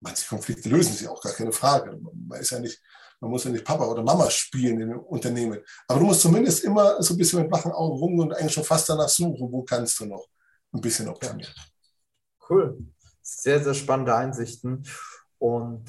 Manche 0.00 0.26
Konflikte 0.26 0.68
lösen 0.68 0.92
sich 0.92 1.06
auch, 1.06 1.22
gar 1.22 1.32
keine 1.34 1.52
Frage. 1.52 1.96
Man 2.26 2.40
ist 2.40 2.50
ja 2.50 2.58
nicht, 2.58 2.82
man 3.20 3.30
muss 3.30 3.44
ja 3.44 3.50
nicht 3.50 3.64
Papa 3.64 3.86
oder 3.86 4.02
Mama 4.02 4.28
spielen 4.28 4.80
in 4.80 4.88
dem 4.88 4.98
Unternehmen. 4.98 5.60
Aber 5.86 6.00
du 6.00 6.06
musst 6.06 6.22
zumindest 6.22 6.64
immer 6.64 7.00
so 7.00 7.14
ein 7.14 7.16
bisschen 7.16 7.42
mit 7.42 7.52
wachen 7.52 7.70
Augen 7.70 7.96
rum 7.96 8.18
und 8.18 8.32
eigentlich 8.32 8.54
schon 8.54 8.64
fast 8.64 8.88
danach 8.88 9.08
suchen, 9.08 9.52
wo 9.52 9.62
kannst 9.62 10.00
du 10.00 10.06
noch 10.06 10.26
ein 10.72 10.80
bisschen 10.80 11.06
optimieren. 11.06 11.54
Cool. 12.50 12.76
Sehr, 13.22 13.62
sehr 13.62 13.74
spannende 13.74 14.16
Einsichten. 14.16 14.84
Und 15.38 15.84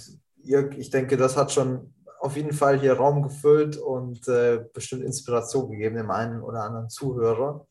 Jörg, 0.49 0.75
ich 0.77 0.89
denke, 0.89 1.15
das 1.15 1.37
hat 1.37 1.51
schon 1.51 1.93
auf 2.19 2.35
jeden 2.35 2.53
Fall 2.53 2.79
hier 2.79 2.93
Raum 2.93 3.21
gefüllt 3.21 3.77
und 3.77 4.27
äh, 4.27 4.65
bestimmt 4.73 5.03
Inspiration 5.03 5.69
gegeben 5.69 5.95
dem 5.95 6.09
einen 6.09 6.41
oder 6.41 6.63
anderen 6.63 6.89
Zuhörer. 6.89 7.67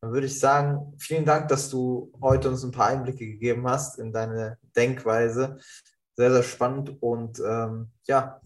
Dann 0.00 0.12
würde 0.12 0.26
ich 0.26 0.40
sagen, 0.40 0.94
vielen 0.98 1.24
Dank, 1.24 1.46
dass 1.46 1.70
du 1.70 2.12
heute 2.20 2.48
uns 2.48 2.64
ein 2.64 2.72
paar 2.72 2.88
Einblicke 2.88 3.24
gegeben 3.24 3.68
hast 3.68 4.00
in 4.00 4.12
deine 4.12 4.58
Denkweise. 4.76 5.58
Sehr, 6.16 6.32
sehr 6.32 6.42
spannend 6.42 7.00
und 7.00 7.38
ähm, 7.38 7.92
ja, 8.08 8.40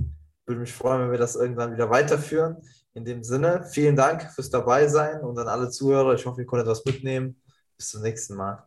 würde 0.44 0.60
mich 0.60 0.72
freuen, 0.74 1.00
wenn 1.00 1.10
wir 1.10 1.18
das 1.18 1.34
irgendwann 1.34 1.72
wieder 1.72 1.88
weiterführen. 1.88 2.58
In 2.92 3.06
dem 3.06 3.22
Sinne, 3.22 3.64
vielen 3.70 3.96
Dank 3.96 4.30
fürs 4.32 4.50
Dabeisein 4.50 5.22
und 5.22 5.38
an 5.38 5.48
alle 5.48 5.70
Zuhörer. 5.70 6.12
Ich 6.12 6.26
hoffe, 6.26 6.42
ihr 6.42 6.46
konntet 6.46 6.68
was 6.68 6.84
mitnehmen. 6.84 7.40
Bis 7.78 7.88
zum 7.88 8.02
nächsten 8.02 8.34
Mal. 8.34 8.66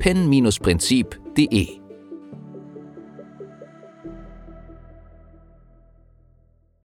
pen-prinzip.de 0.00 1.79